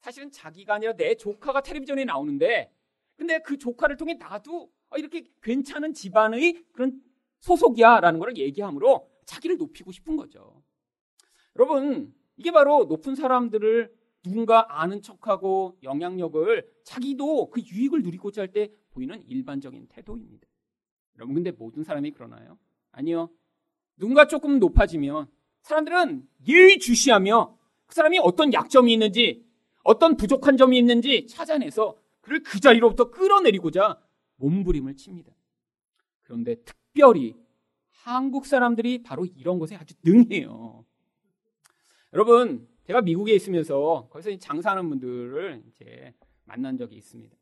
사실은 0.00 0.30
자기가 0.30 0.74
아니라 0.74 0.92
내 0.94 1.14
조카가 1.16 1.62
텔레비전에 1.62 2.04
나오는데 2.04 2.72
근데 3.16 3.40
그 3.40 3.56
조카를 3.58 3.96
통해 3.96 4.14
나도 4.14 4.70
이렇게 4.96 5.24
괜찮은 5.42 5.94
집안의 5.94 6.64
그런 6.72 7.00
소속이야 7.40 8.00
라는 8.00 8.20
걸 8.20 8.36
얘기함으로 8.36 9.10
자기를 9.24 9.56
높이고 9.56 9.90
싶은 9.90 10.16
거죠. 10.16 10.62
여러분, 11.56 12.14
이게 12.36 12.50
바로 12.50 12.84
높은 12.84 13.14
사람들을 13.14 13.92
누군가 14.22 14.80
아는 14.80 15.02
척하고 15.02 15.78
영향력을 15.82 16.68
자기도 16.84 17.50
그 17.50 17.60
유익을 17.60 18.02
누리고자 18.02 18.42
할 18.42 18.48
때 18.52 18.70
보이는 18.90 19.22
일반적인 19.26 19.88
태도입니다. 19.88 20.46
여러분, 21.16 21.34
근데 21.34 21.50
모든 21.50 21.82
사람이 21.82 22.10
그러나요? 22.12 22.58
아니요. 22.92 23.30
누군가 23.96 24.26
조금 24.26 24.58
높아지면 24.58 25.26
사람들은 25.62 26.28
예의주시하며 26.46 27.56
그 27.86 27.94
사람이 27.94 28.18
어떤 28.18 28.52
약점이 28.52 28.92
있는지 28.92 29.44
어떤 29.82 30.16
부족한 30.16 30.56
점이 30.56 30.78
있는지 30.78 31.26
찾아내서 31.26 31.96
그를 32.20 32.42
그 32.42 32.60
자리로부터 32.60 33.10
끌어내리고자 33.10 34.00
몸부림을 34.36 34.96
칩니다. 34.96 35.32
그런데 36.22 36.56
특별히 36.56 37.34
한국 37.88 38.46
사람들이 38.46 39.02
바로 39.02 39.24
이런 39.24 39.58
것에 39.58 39.76
아주 39.76 39.94
능해요. 40.04 40.84
여러분, 42.12 42.68
제가 42.84 43.02
미국에 43.02 43.34
있으면서 43.34 44.08
거기서 44.10 44.36
장사하는 44.38 44.88
분들을 44.88 45.62
이제 45.68 46.14
만난 46.44 46.76
적이 46.76 46.96
있습니다. 46.96 47.36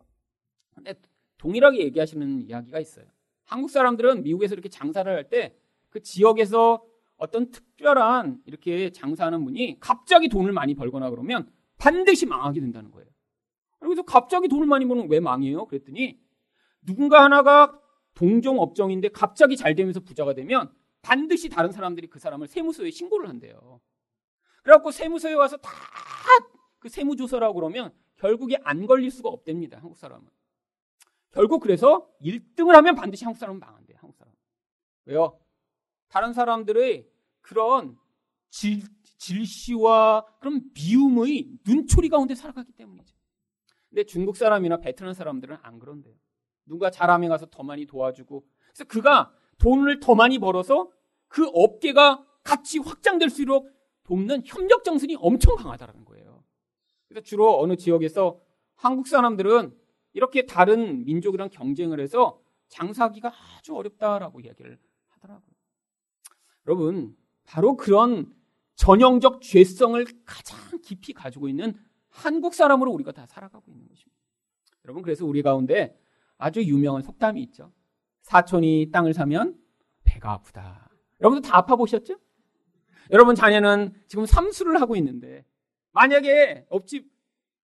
근데 0.74 0.94
동일하게 1.38 1.80
얘기하시는 1.80 2.42
이야기가 2.42 2.80
있어요. 2.80 3.06
한국 3.44 3.70
사람들은 3.70 4.22
미국에서 4.22 4.54
이렇게 4.54 4.68
장사를 4.68 5.10
할 5.10 5.28
때 5.28 5.54
그 5.94 6.02
지역에서 6.02 6.84
어떤 7.16 7.50
특별한 7.50 8.42
이렇게 8.44 8.90
장사하는 8.90 9.44
분이 9.44 9.78
갑자기 9.78 10.28
돈을 10.28 10.50
많이 10.52 10.74
벌거나 10.74 11.08
그러면 11.08 11.48
반드시 11.78 12.26
망하게 12.26 12.60
된다는 12.60 12.90
거예요. 12.90 13.08
그래서 13.78 14.02
갑자기 14.02 14.48
돈을 14.48 14.66
많이 14.66 14.84
버는 14.86 15.08
왜 15.08 15.20
망해요? 15.20 15.66
그랬더니 15.66 16.18
누군가 16.82 17.22
하나가 17.22 17.80
동종 18.14 18.58
업종인데 18.58 19.08
갑자기 19.08 19.56
잘 19.56 19.76
되면서 19.76 20.00
부자가 20.00 20.34
되면 20.34 20.72
반드시 21.00 21.48
다른 21.48 21.70
사람들이 21.70 22.08
그 22.08 22.18
사람을 22.18 22.48
세무서에 22.48 22.90
신고를 22.90 23.28
한대요. 23.28 23.80
그래갖고 24.64 24.90
세무서에 24.90 25.34
와서 25.34 25.56
다 25.58 25.70
그 26.84 26.90
세무조서라고 26.90 27.54
그러면 27.54 27.94
결국에 28.16 28.58
안 28.62 28.84
걸릴 28.84 29.10
수가 29.10 29.30
없답니다. 29.30 29.78
한국 29.78 29.96
사람은. 29.96 30.28
결국 31.30 31.60
그래서 31.60 32.06
1등을 32.20 32.72
하면 32.72 32.94
반드시 32.94 33.24
한국 33.24 33.38
사람은 33.38 33.58
망한대요. 33.58 33.96
한국 33.98 34.14
사람. 34.18 34.34
왜요? 35.06 35.40
다른 36.14 36.32
사람들의 36.32 37.08
그런 37.40 37.98
질, 38.48 38.82
질시와 39.18 40.24
그런 40.38 40.70
미움의 40.72 41.58
눈초리 41.66 42.08
가운데 42.08 42.36
살아가기 42.36 42.70
때문이죠. 42.70 43.16
근데 43.88 44.04
중국 44.04 44.36
사람이나 44.36 44.76
베트남 44.76 45.12
사람들은 45.12 45.56
안 45.62 45.80
그런데요. 45.80 46.14
누가 46.66 46.92
잘하면 46.92 47.30
가서 47.30 47.46
더 47.46 47.64
많이 47.64 47.84
도와주고 47.84 48.46
그래서 48.68 48.84
그가 48.84 49.34
돈을 49.58 49.98
더 49.98 50.14
많이 50.14 50.38
벌어서 50.38 50.88
그 51.26 51.48
업계가 51.52 52.24
같이 52.44 52.78
확장될수록 52.78 53.68
돕는 54.04 54.42
협력 54.46 54.84
정신이 54.84 55.16
엄청 55.18 55.56
강하다는 55.56 56.04
거예요. 56.04 56.44
그래서 57.08 57.24
주로 57.24 57.60
어느 57.60 57.74
지역에서 57.74 58.38
한국 58.76 59.08
사람들은 59.08 59.76
이렇게 60.12 60.46
다른 60.46 61.04
민족이랑 61.06 61.48
경쟁을 61.50 61.98
해서 61.98 62.40
장사하기가 62.68 63.32
아주 63.58 63.74
어렵다라고 63.74 64.38
이야기를 64.38 64.78
하더라고요. 65.08 65.53
여러분, 66.66 67.16
바로 67.44 67.76
그런 67.76 68.32
전형적 68.76 69.42
죄성을 69.42 70.04
가장 70.24 70.58
깊이 70.82 71.12
가지고 71.12 71.48
있는 71.48 71.74
한국 72.08 72.54
사람으로 72.54 72.90
우리가 72.92 73.12
다 73.12 73.26
살아가고 73.26 73.70
있는 73.70 73.88
것입니다. 73.88 74.18
여러분, 74.84 75.02
그래서 75.02 75.24
우리 75.26 75.42
가운데 75.42 75.98
아주 76.38 76.62
유명한 76.62 77.02
속담이 77.02 77.42
있죠. 77.42 77.72
사촌이 78.22 78.90
땅을 78.90 79.14
사면 79.14 79.58
배가 80.04 80.32
아프다. 80.32 80.90
여러분도 81.20 81.48
다 81.48 81.58
아파 81.58 81.76
보셨죠? 81.76 82.16
여러분 83.10 83.34
자녀는 83.34 83.92
지금 84.06 84.24
삼수를 84.26 84.80
하고 84.80 84.96
있는데 84.96 85.44
만약에 85.92 86.66
옆집 86.72 87.10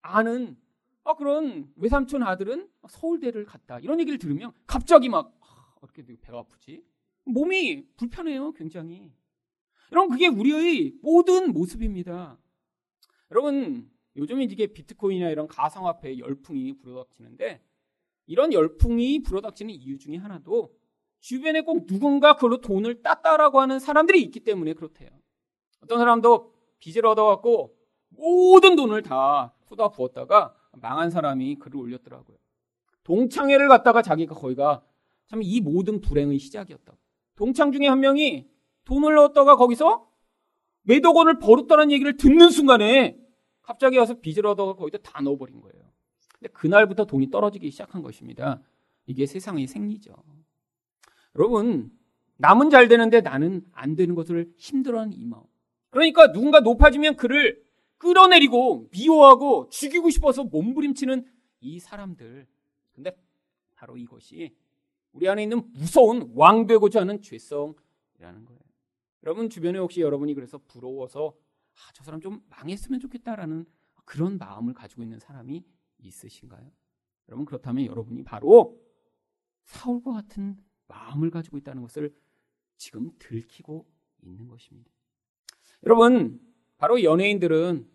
아는 0.03 0.57
아, 1.05 1.15
그런 1.15 1.73
외삼촌 1.77 2.23
아들은 2.23 2.69
서울대를 2.89 3.45
갔다 3.45 3.79
이런 3.81 4.01
얘기를 4.01 4.19
들으면 4.19 4.53
갑자기 4.67 5.09
막 5.09 5.35
아, 5.41 5.75
어떻게 5.81 6.05
배가 6.21 6.39
아프지? 6.39 6.85
몸이 7.25 7.87
불편해요, 7.97 8.53
굉장히. 8.53 9.13
여러분 9.93 10.11
그게 10.11 10.29
우리의 10.29 10.95
모든 11.03 11.53
모습입니다. 11.53 12.39
여러분 13.31 13.91
요즘 14.17 14.41
이게 14.43 14.67
비트코인이나 14.67 15.31
이런 15.31 15.47
가상화폐 15.49 16.19
열풍이 16.19 16.79
불어닥치는데 16.79 17.63
이런 18.27 18.53
열풍이 18.53 19.23
불어닥치는 19.23 19.75
이유 19.75 19.99
중에 19.99 20.17
하나도 20.17 20.75
주변에 21.21 21.63
꼭 21.63 21.87
누군가 21.87 22.35
그걸로 22.35 22.61
돈을 22.61 23.03
땄다라고 23.03 23.61
하는 23.61 23.79
사람들이 23.79 24.23
있기 24.23 24.41
때문에 24.41 24.75
그렇대요. 24.75 25.11
어떤 25.83 25.99
사람도 25.99 26.55
빚을 26.79 27.07
얻어갖고 27.07 27.77
모든 28.11 28.77
돈을 28.77 29.03
다 29.03 29.55
쏟아 29.65 29.89
부었다가 29.89 30.55
망한 30.73 31.11
사람이 31.11 31.57
글을 31.57 31.77
올렸더라고요. 31.77 32.37
동창회를 33.05 33.69
갔다가 33.69 34.03
자기가 34.03 34.35
거기가 34.35 34.85
참 35.27 35.43
이 35.43 35.61
모든 35.61 36.01
불행의 36.01 36.39
시작이었다고. 36.39 36.99
동창 37.37 37.73
중에 37.73 37.87
한 37.87 38.01
명이 38.01 38.49
돈을 38.85 39.14
넣었다가 39.14 39.57
거기서 39.57 40.09
몇억 40.83 41.16
원을 41.16 41.38
벌었다는 41.38 41.90
얘기를 41.90 42.16
듣는 42.16 42.51
순간에 42.51 43.19
갑자기 43.62 43.99
와서 43.99 44.14
빚을 44.14 44.47
얻어가 44.47 44.75
거기다 44.75 44.99
다 44.99 45.21
넣어버린 45.23 45.61
거예요. 45.61 45.85
근데 46.38 46.53
그날부터 46.53 47.05
돈이 47.05 47.31
떨어지기 47.31 47.71
시작한 47.71 48.03
것입니다. 48.03 48.61
이게 49.07 49.27
세상의 49.27 49.66
생리죠. 49.66 50.14
여러분, 51.37 51.90
남은 52.38 52.71
잘 52.71 52.88
되는데 52.88 53.21
나는 53.21 53.64
안 53.73 53.95
되는 53.95 54.14
것을 54.14 54.53
힘들어하는 54.57 55.12
이 55.12 55.25
마음. 55.27 55.43
그러니까 55.90 56.33
누군가 56.33 56.61
높아지면 56.61 57.16
그를 57.16 57.62
끌어내리고 57.99 58.88
미워하고 58.93 59.69
죽이고 59.69 60.09
싶어서 60.11 60.45
몸부림치는 60.45 61.27
이 61.61 61.79
사람들. 61.79 62.47
근데 62.95 63.14
바로 63.75 63.97
이것이 63.97 64.55
우리 65.12 65.29
안에 65.29 65.42
있는 65.42 65.70
무서운 65.73 66.31
왕 66.35 66.66
되고자 66.66 67.01
하는 67.01 67.20
죄성이라는 67.20 68.44
거예요. 68.44 68.61
여러분 69.25 69.51
주변에 69.51 69.79
혹시 69.79 70.01
여러분이 70.01 70.35
그래서 70.35 70.59
부러워서 70.59 71.35
아, 71.75 71.92
저 71.94 72.05
사람 72.05 72.20
좀 72.20 72.42
망했으면 72.49 73.01
좋겠다라는 73.01 73.66
그런 74.05 74.38
마음을 74.38 74.75
가지고 74.75 75.03
있는 75.03 75.18
사람이 75.18 75.64
있으신가요? 75.99 76.70
여러분 77.29 77.44
그렇다면 77.44 77.87
여러분이 77.87 78.25
바로 78.25 78.81
사울과 79.64 80.12
같은 80.12 80.57
마음을 80.88 81.31
가지고 81.31 81.59
있다는 81.59 81.83
것을 81.83 82.14
지금 82.77 83.11
들키고 83.18 83.87
있는 84.23 84.49
것입니다. 84.49 84.90
여러분, 85.85 86.40
바로 86.77 87.03
연예인들은 87.03 87.88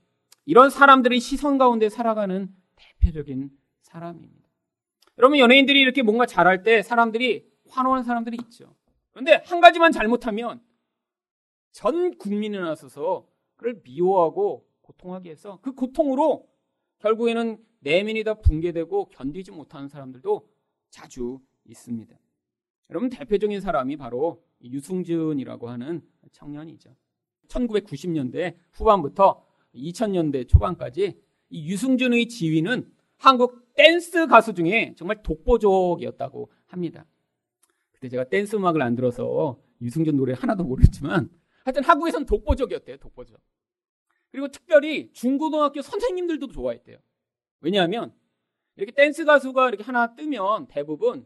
이런 0.45 0.69
사람들의 0.69 1.19
시선 1.19 1.57
가운데 1.57 1.89
살아가는 1.89 2.55
대표적인 2.75 3.51
사람입니다. 3.81 4.44
여러분, 5.17 5.39
연예인들이 5.39 5.79
이렇게 5.79 6.01
뭔가 6.01 6.25
잘할 6.25 6.63
때 6.63 6.81
사람들이 6.81 7.49
환호하는 7.69 8.03
사람들이 8.03 8.37
있죠. 8.43 8.75
그런데 9.11 9.41
한 9.45 9.61
가지만 9.61 9.91
잘못하면 9.91 10.61
전 11.71 12.17
국민에 12.17 12.59
나서서 12.59 13.27
그를 13.55 13.81
미워하고 13.83 14.67
고통하게 14.81 15.31
해서 15.31 15.59
그 15.61 15.73
고통으로 15.73 16.47
결국에는 16.99 17.63
내면이 17.79 18.23
다 18.23 18.33
붕괴되고 18.35 19.09
견디지 19.09 19.51
못하는 19.51 19.87
사람들도 19.87 20.49
자주 20.89 21.39
있습니다. 21.65 22.15
여러분 22.89 23.09
대표적인 23.09 23.61
사람이 23.61 23.97
바로 23.97 24.43
유승준이라고 24.61 25.69
하는 25.69 26.01
청년이죠. 26.31 26.95
1990년대 27.47 28.55
후반부터 28.73 29.45
2000년대 29.75 30.47
초반까지 30.47 31.19
이 31.49 31.71
유승준의 31.71 32.27
지위는 32.27 32.91
한국 33.17 33.64
댄스 33.75 34.27
가수 34.27 34.53
중에 34.53 34.93
정말 34.97 35.21
독보적이었다고 35.23 36.51
합니다. 36.67 37.05
그때 37.91 38.09
제가 38.09 38.25
댄스 38.25 38.55
음악을 38.55 38.81
안 38.81 38.95
들어서 38.95 39.59
유승준 39.81 40.15
노래 40.15 40.33
하나도 40.33 40.63
모르지만 40.63 41.29
하여튼 41.63 41.83
한국에선 41.83 42.25
독보적이었대요. 42.25 42.97
독보적. 42.97 43.39
그리고 44.31 44.47
특별히 44.49 45.11
중고등학교 45.13 45.81
선생님들도 45.81 46.47
좋아했대요. 46.47 46.97
왜냐하면 47.61 48.13
이렇게 48.75 48.91
댄스 48.91 49.25
가수가 49.25 49.69
이렇게 49.69 49.83
하나 49.83 50.13
뜨면 50.15 50.67
대부분 50.67 51.25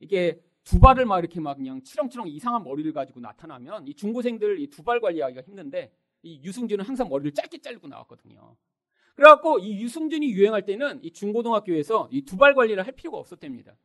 이게 0.00 0.40
두 0.64 0.80
발을 0.80 1.06
막 1.06 1.18
이렇게 1.18 1.40
막 1.40 1.54
그냥 1.54 1.82
치렁치렁 1.82 2.28
이상한 2.28 2.64
머리를 2.64 2.92
가지고 2.92 3.20
나타나면 3.20 3.86
이 3.88 3.94
중고생들 3.94 4.60
이 4.60 4.68
두 4.68 4.82
발 4.82 5.00
관리하기가 5.00 5.42
힘든데 5.42 5.92
이 6.22 6.40
유승준은 6.42 6.84
항상 6.84 7.08
머리를 7.08 7.32
짧게 7.32 7.58
자르고 7.58 7.88
나왔거든요. 7.88 8.56
그래갖고 9.18 9.58
이 9.58 9.82
유승준이 9.82 10.30
유행할 10.30 10.64
때는 10.64 11.00
이 11.02 11.12
중고등학교에서 11.12 12.08
이 12.12 12.22
두발 12.24 12.54
관리를 12.54 12.86
할 12.86 12.92
필요가 12.92 13.18
없었답니다. 13.18 13.76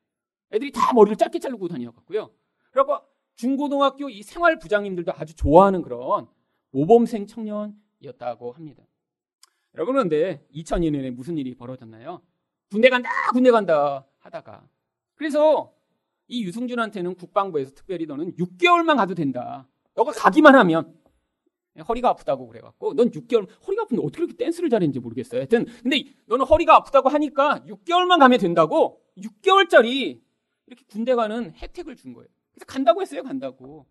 애들이 0.52 0.72
다 0.72 0.94
머리를 0.94 1.16
짧게 1.16 1.40
자르고 1.40 1.68
다녀갖고요. 1.70 2.30
그래갖고 2.70 3.08
중고등학교 3.34 4.10
이 4.10 4.22
생활 4.22 4.60
부장님들도 4.60 5.12
아주 5.16 5.36
좋아하는 5.36 5.82
그런 5.82 6.28
모범생 6.70 7.26
청년이었다고 7.26 8.52
합니다. 8.52 8.84
여러분 9.74 9.96
그런데 9.96 10.46
2002년에 10.54 11.10
무슨 11.10 11.40
일이 11.40 11.56
벌어졌나요? 11.56 12.22
군대 12.70 12.90
간다 12.90 13.10
군대 13.32 13.50
간다 13.50 14.06
하다가 14.20 14.68
그래서 15.16 15.74
이 16.28 16.44
유승준한테는 16.44 17.16
국방부에서 17.16 17.72
특별히 17.74 18.06
너는 18.06 18.36
6개월만 18.36 18.98
가도 18.98 19.16
된다. 19.16 19.68
너가 19.96 20.12
가기만 20.12 20.54
하면 20.54 20.96
허리가 21.82 22.10
아프다고 22.10 22.48
그래갖고 22.48 22.94
넌 22.94 23.10
6개월 23.10 23.48
허리가 23.66 23.84
아픈데 23.84 24.04
어떻게 24.04 24.24
이렇게 24.24 24.38
댄스를 24.38 24.70
잘했는지 24.70 25.00
모르겠어요. 25.00 25.40
하여튼 25.40 25.66
근데 25.82 26.04
너는 26.28 26.46
허리가 26.46 26.76
아프다고 26.76 27.10
하니까 27.10 27.64
6개월만 27.68 28.20
가면 28.20 28.40
된다고 28.40 29.02
6개월짜리 29.18 30.22
이렇게 30.68 30.86
군대 30.88 31.16
가는 31.16 31.52
혜택을 31.56 31.96
준 31.96 32.14
거예요. 32.14 32.28
그래서 32.52 32.66
간다고 32.66 33.02
했어요. 33.02 33.24
간다고. 33.24 33.88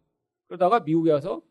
그러다가 0.46 0.80
미국에 0.80 1.10
와서 1.10 1.42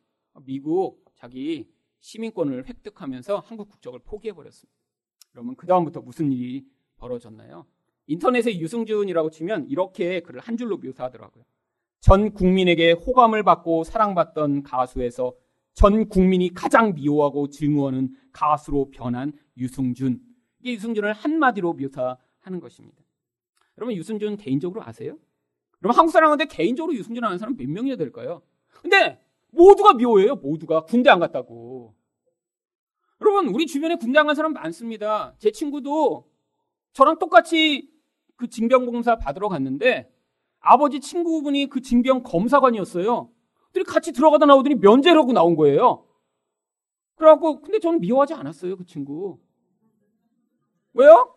미국 0.45 1.03
자기 1.15 1.67
시민권을 1.99 2.67
획득하면서 2.67 3.39
한국 3.45 3.69
국적을 3.69 3.99
포기해 3.99 4.33
버렸습니다. 4.33 4.79
그러면 5.31 5.55
그 5.55 5.67
다음부터 5.67 6.01
무슨 6.01 6.31
일이 6.31 6.65
벌어졌나요? 6.97 7.65
인터넷에 8.07 8.59
유승준이라고 8.59 9.29
치면 9.29 9.67
이렇게 9.69 10.21
그를 10.21 10.41
한 10.41 10.57
줄로 10.57 10.77
묘사하더라고요. 10.77 11.43
전 11.99 12.33
국민에게 12.33 12.93
호감을 12.93 13.43
받고 13.43 13.83
사랑받던 13.83 14.63
가수에서 14.63 15.33
전 15.73 16.07
국민이 16.09 16.53
가장 16.53 16.93
미워하고 16.93 17.49
증오하는 17.49 18.13
가수로 18.31 18.89
변한 18.91 19.33
유승준. 19.57 20.19
이게 20.59 20.73
유승준을 20.73 21.13
한마디로 21.13 21.73
묘사하는 21.73 22.59
것입니다. 22.59 23.01
여러분 23.77 23.95
유승준 23.95 24.37
개인적으로 24.37 24.83
아세요? 24.83 25.17
여러분 25.83 25.97
한국 25.97 26.11
사람한테 26.11 26.45
개인적으로 26.45 26.95
유승준 26.95 27.23
아는 27.23 27.37
사람 27.37 27.55
몇 27.55 27.67
명이나 27.69 27.95
될까요? 27.95 28.41
근데 28.81 29.19
모두가 29.49 29.93
미워해요. 29.93 30.35
모두가 30.35 30.85
군대 30.85 31.09
안 31.09 31.19
갔다고. 31.19 31.95
여러분 33.21 33.47
우리 33.53 33.65
주변에 33.67 33.95
군대 33.95 34.19
안 34.19 34.27
간 34.27 34.35
사람 34.35 34.53
많습니다. 34.53 35.35
제 35.39 35.51
친구도 35.51 36.27
저랑 36.93 37.17
똑같이 37.19 37.89
그 38.35 38.47
징병 38.47 38.85
검사 38.85 39.15
받으러 39.17 39.47
갔는데 39.49 40.11
아버지 40.59 40.99
친구분이 40.99 41.67
그 41.69 41.81
징병 41.81 42.23
검사관이었어요. 42.23 43.29
둘이 43.73 43.83
같이 43.85 44.11
들어가다 44.11 44.45
나오더니 44.45 44.75
면제라고 44.75 45.33
나온 45.33 45.55
거예요. 45.55 46.05
그래갖고 47.15 47.61
근데 47.61 47.79
저는 47.79 48.01
미워하지 48.01 48.33
않았어요 48.33 48.77
그 48.77 48.85
친구. 48.85 49.39
왜요? 50.93 51.35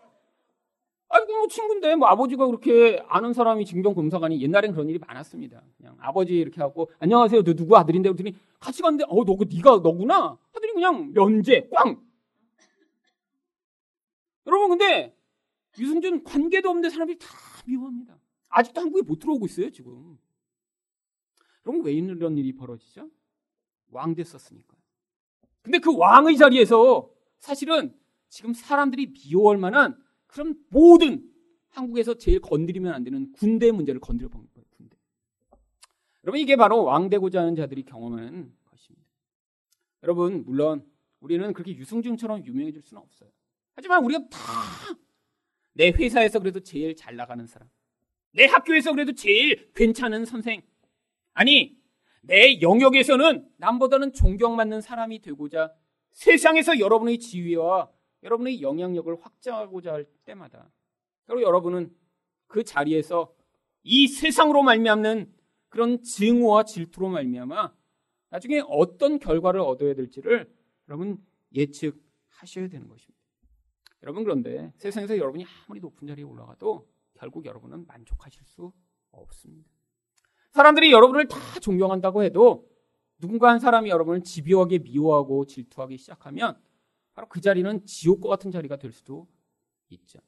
뭐 1.45 1.49
친구인데 1.49 1.95
뭐 1.97 2.09
아버지가 2.09 2.47
그렇게 2.47 3.05
아는 3.07 3.35
사람이 3.35 3.67
징병검사관이 3.67 4.41
옛날엔 4.41 4.73
그런 4.73 4.89
일이 4.89 4.99
많았습니다. 4.99 5.63
그냥 5.77 5.97
아버지 6.01 6.35
이렇게 6.35 6.61
하고 6.63 6.91
안녕하세요, 6.99 7.43
너 7.43 7.53
누구 7.55 7.77
아들인데 7.77 8.09
그랬더니 8.11 8.35
같이 8.59 8.81
갔는데 8.83 9.05
어, 9.09 9.25
너그 9.25 9.45
네가 9.53 9.81
너구나 9.83 10.39
하더니 10.53 10.73
그냥 10.73 11.13
면제 11.13 11.69
꽝. 11.75 12.01
여러분 14.47 14.71
근데 14.71 15.15
유승준 15.79 16.25
관계도 16.25 16.71
없는 16.71 16.89
사람들이 16.89 17.19
다 17.19 17.29
미워합니다. 17.67 18.17
아직도 18.49 18.81
한국에 18.81 19.03
못 19.03 19.19
들어오고 19.19 19.47
있어요 19.47 19.71
지금. 19.71 20.19
그럼 21.65 21.83
왜 21.85 21.93
이런 21.93 22.39
일이 22.39 22.53
벌어지죠? 22.53 23.11
왕 23.91 24.15
됐었으니까. 24.15 24.77
근데 25.63 25.79
그 25.81 25.97
왕의 25.97 26.37
자리에서 26.37 27.11
사실은 27.39 27.93
지금 28.29 28.55
사람들이 28.55 29.13
미워할 29.13 29.59
만한 29.59 30.01
그런 30.29 30.55
모든 30.71 31.29
한국에서 31.71 32.15
제일 32.15 32.41
건드리면 32.41 32.95
안 32.95 33.03
되는 33.03 33.33
군대 33.33 33.73
문제를 33.73 34.01
건드려 34.01 34.29
본 34.29 34.47
거예요. 34.55 34.65
군대. 34.77 34.97
여러분 36.23 36.41
이게 36.41 36.55
바로 36.55 36.85
왕 36.85 37.09
되고자 37.11 37.41
하는 37.41 37.57
자들이 37.57 37.83
경험하는 37.85 38.55
것입니다. 38.67 39.09
여러분 40.05 40.45
물론 40.47 40.87
우리는 41.19 41.53
그렇게 41.53 41.75
유승준처럼 41.77 42.47
유명해질 42.47 42.83
수는 42.83 43.03
없어요. 43.03 43.31
하지만 43.75 44.05
우리가 44.05 44.29
다 44.29 45.05
내 45.75 45.91
회사에서 45.91 46.39
그래도 46.39 46.61
제일 46.61 46.97
잘 46.97 47.17
나가는 47.17 47.45
사람, 47.47 47.69
내 48.33 48.47
학교에서 48.47 48.93
그래도 48.93 49.13
제일 49.13 49.73
괜찮은 49.75 50.25
선생, 50.25 50.63
아니 51.35 51.77
내 52.23 52.61
영역에서는 52.61 53.49
남보다는 53.59 54.13
존경받는 54.13 54.81
사람이 54.81 55.21
되고자 55.21 55.75
세상에서 56.13 56.79
여러분의 56.79 57.19
지위와 57.19 57.91
여러분의 58.23 58.63
영향력을 58.63 59.15
확장하고자 59.21 59.93
할 59.93 60.07
때마다 60.25 60.71
그리고 61.27 61.43
여러분은 61.43 61.95
그 62.47 62.65
자리에서 62.65 63.35
이 63.83 64.09
세상으로 64.09 64.63
말미암는 64.63 65.33
그런 65.69 66.03
증오와 66.03 66.65
질투로 66.65 67.09
말미암아 67.09 67.75
나중에 68.31 68.63
어떤 68.69 69.19
결과를 69.19 69.61
얻어야 69.61 69.95
될지를 69.95 70.51
여러분 70.89 71.19
예측하셔야 71.53 72.69
되는 72.69 72.89
것입니다. 72.89 73.21
여러분 74.03 74.23
그런데 74.23 74.73
세상에서 74.77 75.19
여러분이 75.19 75.45
아무리 75.45 75.81
높은 75.81 76.07
자리에 76.07 76.25
올라가도 76.25 76.89
결국 77.15 77.45
여러분은 77.45 77.87
만족하실 77.87 78.45
수 78.45 78.73
없습니다. 79.11 79.74
사람들이 80.55 80.93
여러분을 80.93 81.27
다 81.27 81.37
존경한다고 81.61 82.23
해도 82.23 82.71
누군가 83.19 83.51
한 83.51 83.59
사람이 83.59 83.91
여러분을 83.91 84.23
집요하게 84.23 84.79
미워하고 84.79 85.47
질투하기 85.47 85.97
시작하면 85.99 86.57
바로 87.13 87.29
그 87.29 87.41
자리는 87.41 87.85
지옥과 87.85 88.29
같은 88.29 88.53
자리가 88.53 88.77
될 88.77 88.93
수도 88.93 89.27
있죠. 89.91 90.21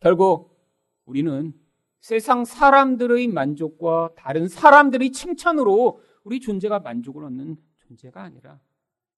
결국 0.00 0.58
우리는 1.04 1.52
세상 2.00 2.44
사람들의 2.44 3.28
만족과 3.28 4.10
다른 4.16 4.48
사람들의 4.48 5.12
칭찬으로 5.12 6.00
우리 6.24 6.40
존재가 6.40 6.80
만족을 6.80 7.24
얻는 7.24 7.58
존재가 7.76 8.20
아니라 8.20 8.58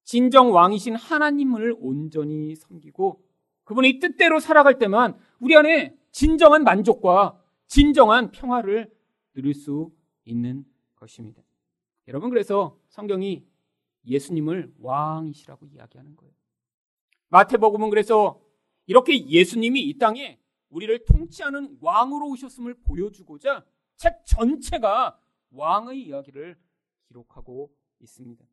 진정 0.03 0.53
왕이신 0.53 0.97
하나님을 0.97 1.75
온전히 1.79 2.55
섬기고 2.55 3.23
그분의 3.63 3.97
뜻대로 3.97 4.39
살아갈 4.39 4.77
때만 4.77 5.17
우리 5.39 5.55
안에 5.55 5.97
진정한 6.11 6.63
만족과 6.63 7.41
진정한 7.65 8.29
평화를 8.29 8.91
누릴 9.33 9.55
수 9.55 9.91
있는 10.25 10.65
것입니다. 10.95 11.41
여러분 12.07 12.29
그래서 12.29 12.79
성경이 12.89 13.45
예수님을 14.05 14.73
왕이시라고 14.79 15.67
이야기하는 15.67 16.15
거예요. 16.15 16.33
마태복음은 17.29 17.89
그래서 17.89 18.41
이렇게 18.87 19.25
예수님이 19.25 19.81
이 19.81 19.97
땅에 19.97 20.39
우리를 20.69 21.05
통치하는 21.05 21.77
왕으로 21.81 22.29
오셨음을 22.29 22.75
보여주고자 22.83 23.65
책 23.95 24.25
전체가 24.25 25.19
왕의 25.51 26.01
이야기를 26.01 26.57
기록하고 27.07 27.71
있습니다. 27.99 28.43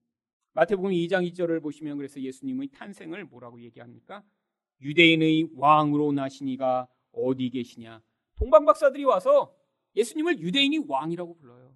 마태복음 0.52 0.90
2장 0.90 1.30
2절을 1.30 1.62
보시면 1.62 1.96
그래서 1.96 2.20
예수님의 2.20 2.68
탄생을 2.68 3.24
뭐라고 3.24 3.60
얘기합니까? 3.62 4.24
유대인의 4.80 5.50
왕으로 5.54 6.12
나시니가 6.12 6.88
어디 7.12 7.50
계시냐? 7.50 8.02
동방 8.36 8.64
박사들이 8.64 9.04
와서 9.04 9.54
예수님을 9.99 10.40
유대인이 10.40 10.84
왕이라고 10.86 11.34
불러요. 11.34 11.74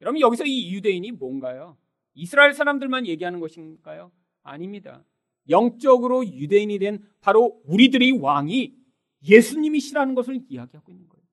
여러분 0.00 0.20
여기서 0.20 0.44
이 0.46 0.72
유대인이 0.74 1.10
뭔가요? 1.12 1.76
이스라엘 2.14 2.52
사람들만 2.54 3.06
얘기하는 3.06 3.40
것인가요? 3.40 4.12
아닙니다. 4.42 5.04
영적으로 5.48 6.26
유대인이 6.26 6.78
된 6.78 7.04
바로 7.20 7.60
우리들의 7.64 8.12
왕이 8.12 8.74
예수님이시라는 9.22 10.14
것을 10.14 10.40
이야기하고 10.48 10.92
있는 10.92 11.08
거예요. 11.08 11.24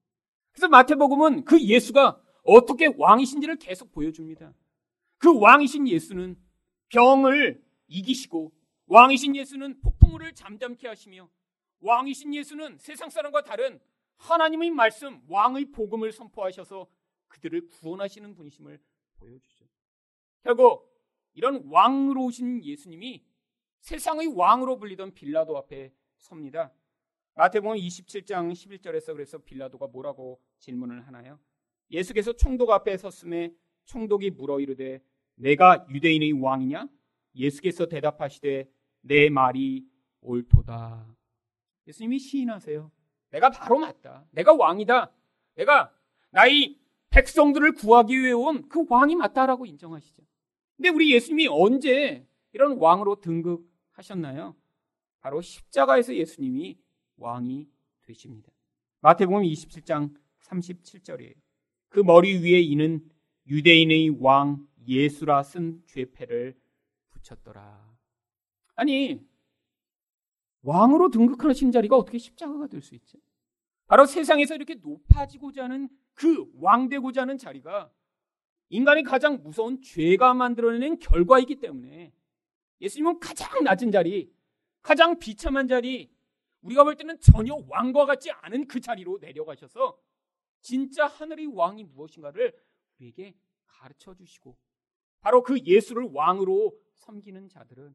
그래서 0.51 0.67
마태복음은 0.69 1.45
그 1.45 1.61
예수가 1.61 2.21
어떻게 2.43 2.93
왕이신지를 2.97 3.57
계속 3.57 3.91
보여줍니다. 3.91 4.53
그 5.17 5.39
왕이신 5.39 5.87
예수는 5.87 6.35
병을 6.89 7.63
이기시고 7.87 8.51
왕이신 8.87 9.35
예수는 9.35 9.79
폭풍우를 9.81 10.33
잠잠케 10.33 10.87
하시며 10.87 11.29
왕이신 11.79 12.33
예수는 12.33 12.77
세상 12.77 13.09
사람과 13.09 13.43
다른 13.43 13.79
하나님의 14.17 14.71
말씀, 14.71 15.21
왕의 15.27 15.71
복음을 15.71 16.11
선포하셔서 16.11 16.87
그들을 17.27 17.67
구원하시는 17.69 18.35
분이심을 18.35 18.79
보여주죠. 19.17 19.65
결국 20.43 20.91
이런 21.33 21.63
왕으로 21.69 22.25
오신 22.25 22.63
예수님이 22.63 23.23
세상의 23.79 24.27
왕으로 24.27 24.77
불리던 24.77 25.13
빌라도 25.13 25.57
앞에 25.57 25.93
섭니다. 26.17 26.71
마태복음 27.35 27.75
27장 27.75 28.51
11절에서 28.51 29.13
그래서 29.13 29.39
빌라도가 29.39 29.87
뭐라고 29.87 30.39
질문을 30.59 31.07
하나요? 31.07 31.39
예수께서 31.89 32.33
총독 32.33 32.69
앞에 32.69 32.97
섰음에 32.97 33.53
총독이 33.85 34.29
물어 34.31 34.59
이르되 34.59 35.03
내가 35.35 35.85
유대인의 35.89 36.33
왕이냐? 36.33 36.87
예수께서 37.35 37.87
대답하시되 37.87 38.69
내 39.01 39.29
말이 39.29 39.85
옳도다. 40.21 41.07
예수님이 41.87 42.19
시인하세요. 42.19 42.91
내가 43.33 43.49
바로 43.49 43.79
맞다. 43.79 44.25
내가 44.31 44.53
왕이다. 44.53 45.11
내가 45.55 45.91
나의 46.31 46.79
백성들을 47.09 47.73
구하기 47.73 48.17
위해 48.17 48.31
온 48.31 48.69
그 48.69 48.85
왕이 48.87 49.15
맞다라고 49.15 49.65
인정하시죠. 49.65 50.23
근데 50.77 50.89
우리 50.89 51.13
예수님이 51.13 51.47
언제 51.47 52.25
이런 52.53 52.77
왕으로 52.77 53.19
등극하셨나요? 53.21 54.55
바로 55.19 55.41
십자가에서 55.41 56.15
예수님이 56.15 56.77
왕이 57.17 57.67
되십니다. 58.03 58.51
마태복음 59.01 59.43
27장 59.43 60.13
37절이에요. 60.41 61.35
그 61.89 61.99
머리 62.01 62.37
위에 62.39 62.59
이는 62.61 63.01
유대인의 63.47 64.17
왕 64.19 64.67
예수라 64.87 65.43
쓴 65.43 65.81
죄패를 65.87 66.55
붙였더라. 67.09 67.93
아니 68.75 69.21
왕으로 70.63 71.09
등극하신 71.09 71.71
자리가 71.71 71.95
어떻게 71.97 72.17
십자가가 72.17 72.67
될 72.67 72.81
수 72.81 72.95
있지? 72.95 73.21
바로 73.87 74.05
세상에서 74.05 74.55
이렇게 74.55 74.75
높아지고자 74.75 75.65
하는 75.65 75.89
그 76.13 76.49
왕되고자 76.55 77.21
하는 77.21 77.37
자리가 77.37 77.91
인간이 78.69 79.03
가장 79.03 79.43
무서운 79.43 79.81
죄가 79.81 80.33
만들어내는 80.33 80.99
결과이기 80.99 81.59
때문에 81.59 82.13
예수님은 82.81 83.19
가장 83.19 83.63
낮은 83.63 83.91
자리, 83.91 84.33
가장 84.81 85.19
비참한 85.19 85.67
자리, 85.67 86.11
우리가 86.61 86.83
볼 86.83 86.95
때는 86.95 87.19
전혀 87.19 87.55
왕과 87.67 88.05
같지 88.05 88.31
않은 88.31 88.67
그 88.67 88.79
자리로 88.79 89.19
내려가셔서 89.21 89.97
진짜 90.61 91.05
하늘의 91.05 91.47
왕이 91.47 91.83
무엇인가를 91.83 92.53
우리에게 92.97 93.35
가르쳐 93.65 94.13
주시고 94.15 94.57
바로 95.19 95.43
그 95.43 95.59
예수를 95.59 96.09
왕으로 96.13 96.73
섬기는 96.95 97.49
자들은 97.49 97.93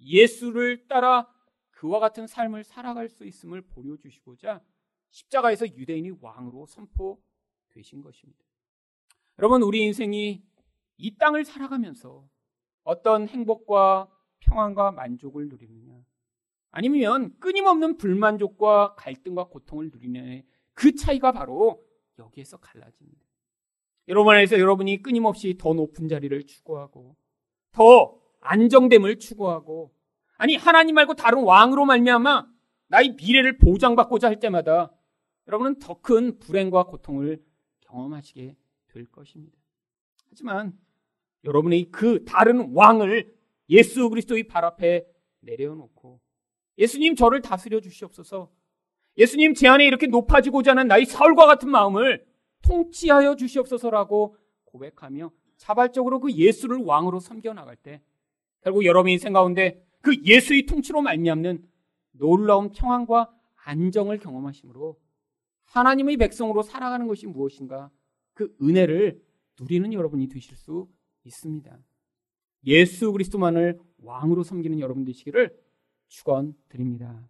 예수를 0.00 0.88
따라 0.88 1.28
그와 1.78 2.00
같은 2.00 2.26
삶을 2.26 2.64
살아갈 2.64 3.08
수 3.08 3.24
있음을 3.24 3.62
보여주시고자 3.62 4.60
십자가에서 5.10 5.64
유대인이 5.66 6.10
왕으로 6.20 6.66
선포되신 6.66 8.02
것입니다. 8.02 8.44
여러분, 9.38 9.62
우리 9.62 9.84
인생이 9.84 10.42
이 10.96 11.16
땅을 11.16 11.44
살아가면서 11.44 12.28
어떤 12.82 13.28
행복과 13.28 14.10
평안과 14.40 14.90
만족을 14.90 15.48
누리느냐, 15.48 16.04
아니면 16.72 17.38
끊임없는 17.38 17.96
불만족과 17.96 18.96
갈등과 18.96 19.44
고통을 19.44 19.90
누리느냐의 19.92 20.44
그 20.74 20.96
차이가 20.96 21.30
바로 21.30 21.86
여기에서 22.18 22.56
갈라집니다. 22.56 23.24
여러분 24.08 24.34
안에서 24.34 24.58
여러분이 24.58 25.02
끊임없이 25.02 25.56
더 25.56 25.74
높은 25.74 26.08
자리를 26.08 26.44
추구하고 26.44 27.14
더 27.70 28.20
안정됨을 28.40 29.20
추구하고 29.20 29.97
아니 30.38 30.56
하나님 30.56 30.94
말고 30.94 31.14
다른 31.14 31.42
왕으로 31.42 31.84
말미암아 31.84 32.46
나의 32.88 33.16
미래를 33.18 33.58
보장받고자 33.58 34.28
할 34.28 34.40
때마다 34.40 34.92
여러분은 35.46 35.78
더 35.78 36.00
큰 36.00 36.38
불행과 36.38 36.84
고통을 36.84 37.42
경험하시게 37.80 38.56
될 38.88 39.06
것입니다. 39.06 39.58
하지만 40.30 40.78
여러분의 41.44 41.90
그 41.90 42.24
다른 42.24 42.72
왕을 42.74 43.34
예수 43.70 44.08
그리스도의 44.08 44.44
발 44.44 44.64
앞에 44.64 45.06
내려놓고 45.40 46.20
예수님 46.78 47.16
저를 47.16 47.42
다스려 47.42 47.80
주시옵소서. 47.80 48.50
예수님 49.16 49.54
제 49.54 49.66
안에 49.68 49.84
이렇게 49.84 50.06
높아지고자 50.06 50.70
하는 50.72 50.86
나의 50.86 51.04
사울과 51.06 51.46
같은 51.46 51.68
마음을 51.70 52.24
통치하여 52.62 53.34
주시옵소서라고 53.36 54.36
고백하며 54.64 55.30
자발적으로 55.56 56.20
그 56.20 56.32
예수를 56.32 56.78
왕으로 56.78 57.18
섬겨 57.18 57.52
나갈 57.54 57.74
때 57.76 58.00
결국 58.62 58.84
여러분 58.84 59.10
인생 59.10 59.32
가운데 59.32 59.84
그 60.08 60.16
예수의 60.24 60.64
통치로 60.64 61.02
말미암는 61.02 61.68
놀라운 62.12 62.72
평안과 62.72 63.30
안정을 63.66 64.18
경험하심으로 64.20 64.98
하나님의 65.64 66.16
백성으로 66.16 66.62
살아가는 66.62 67.06
것이 67.06 67.26
무엇인가 67.26 67.90
그 68.32 68.56
은혜를 68.62 69.22
누리는 69.60 69.92
여러분이 69.92 70.28
되실 70.28 70.56
수 70.56 70.88
있습니다. 71.24 71.78
예수 72.64 73.12
그리스도만을 73.12 73.78
왕으로 73.98 74.44
섬기는 74.44 74.80
여러분 74.80 75.04
되시기를 75.04 75.54
축원드립니다. 76.06 77.28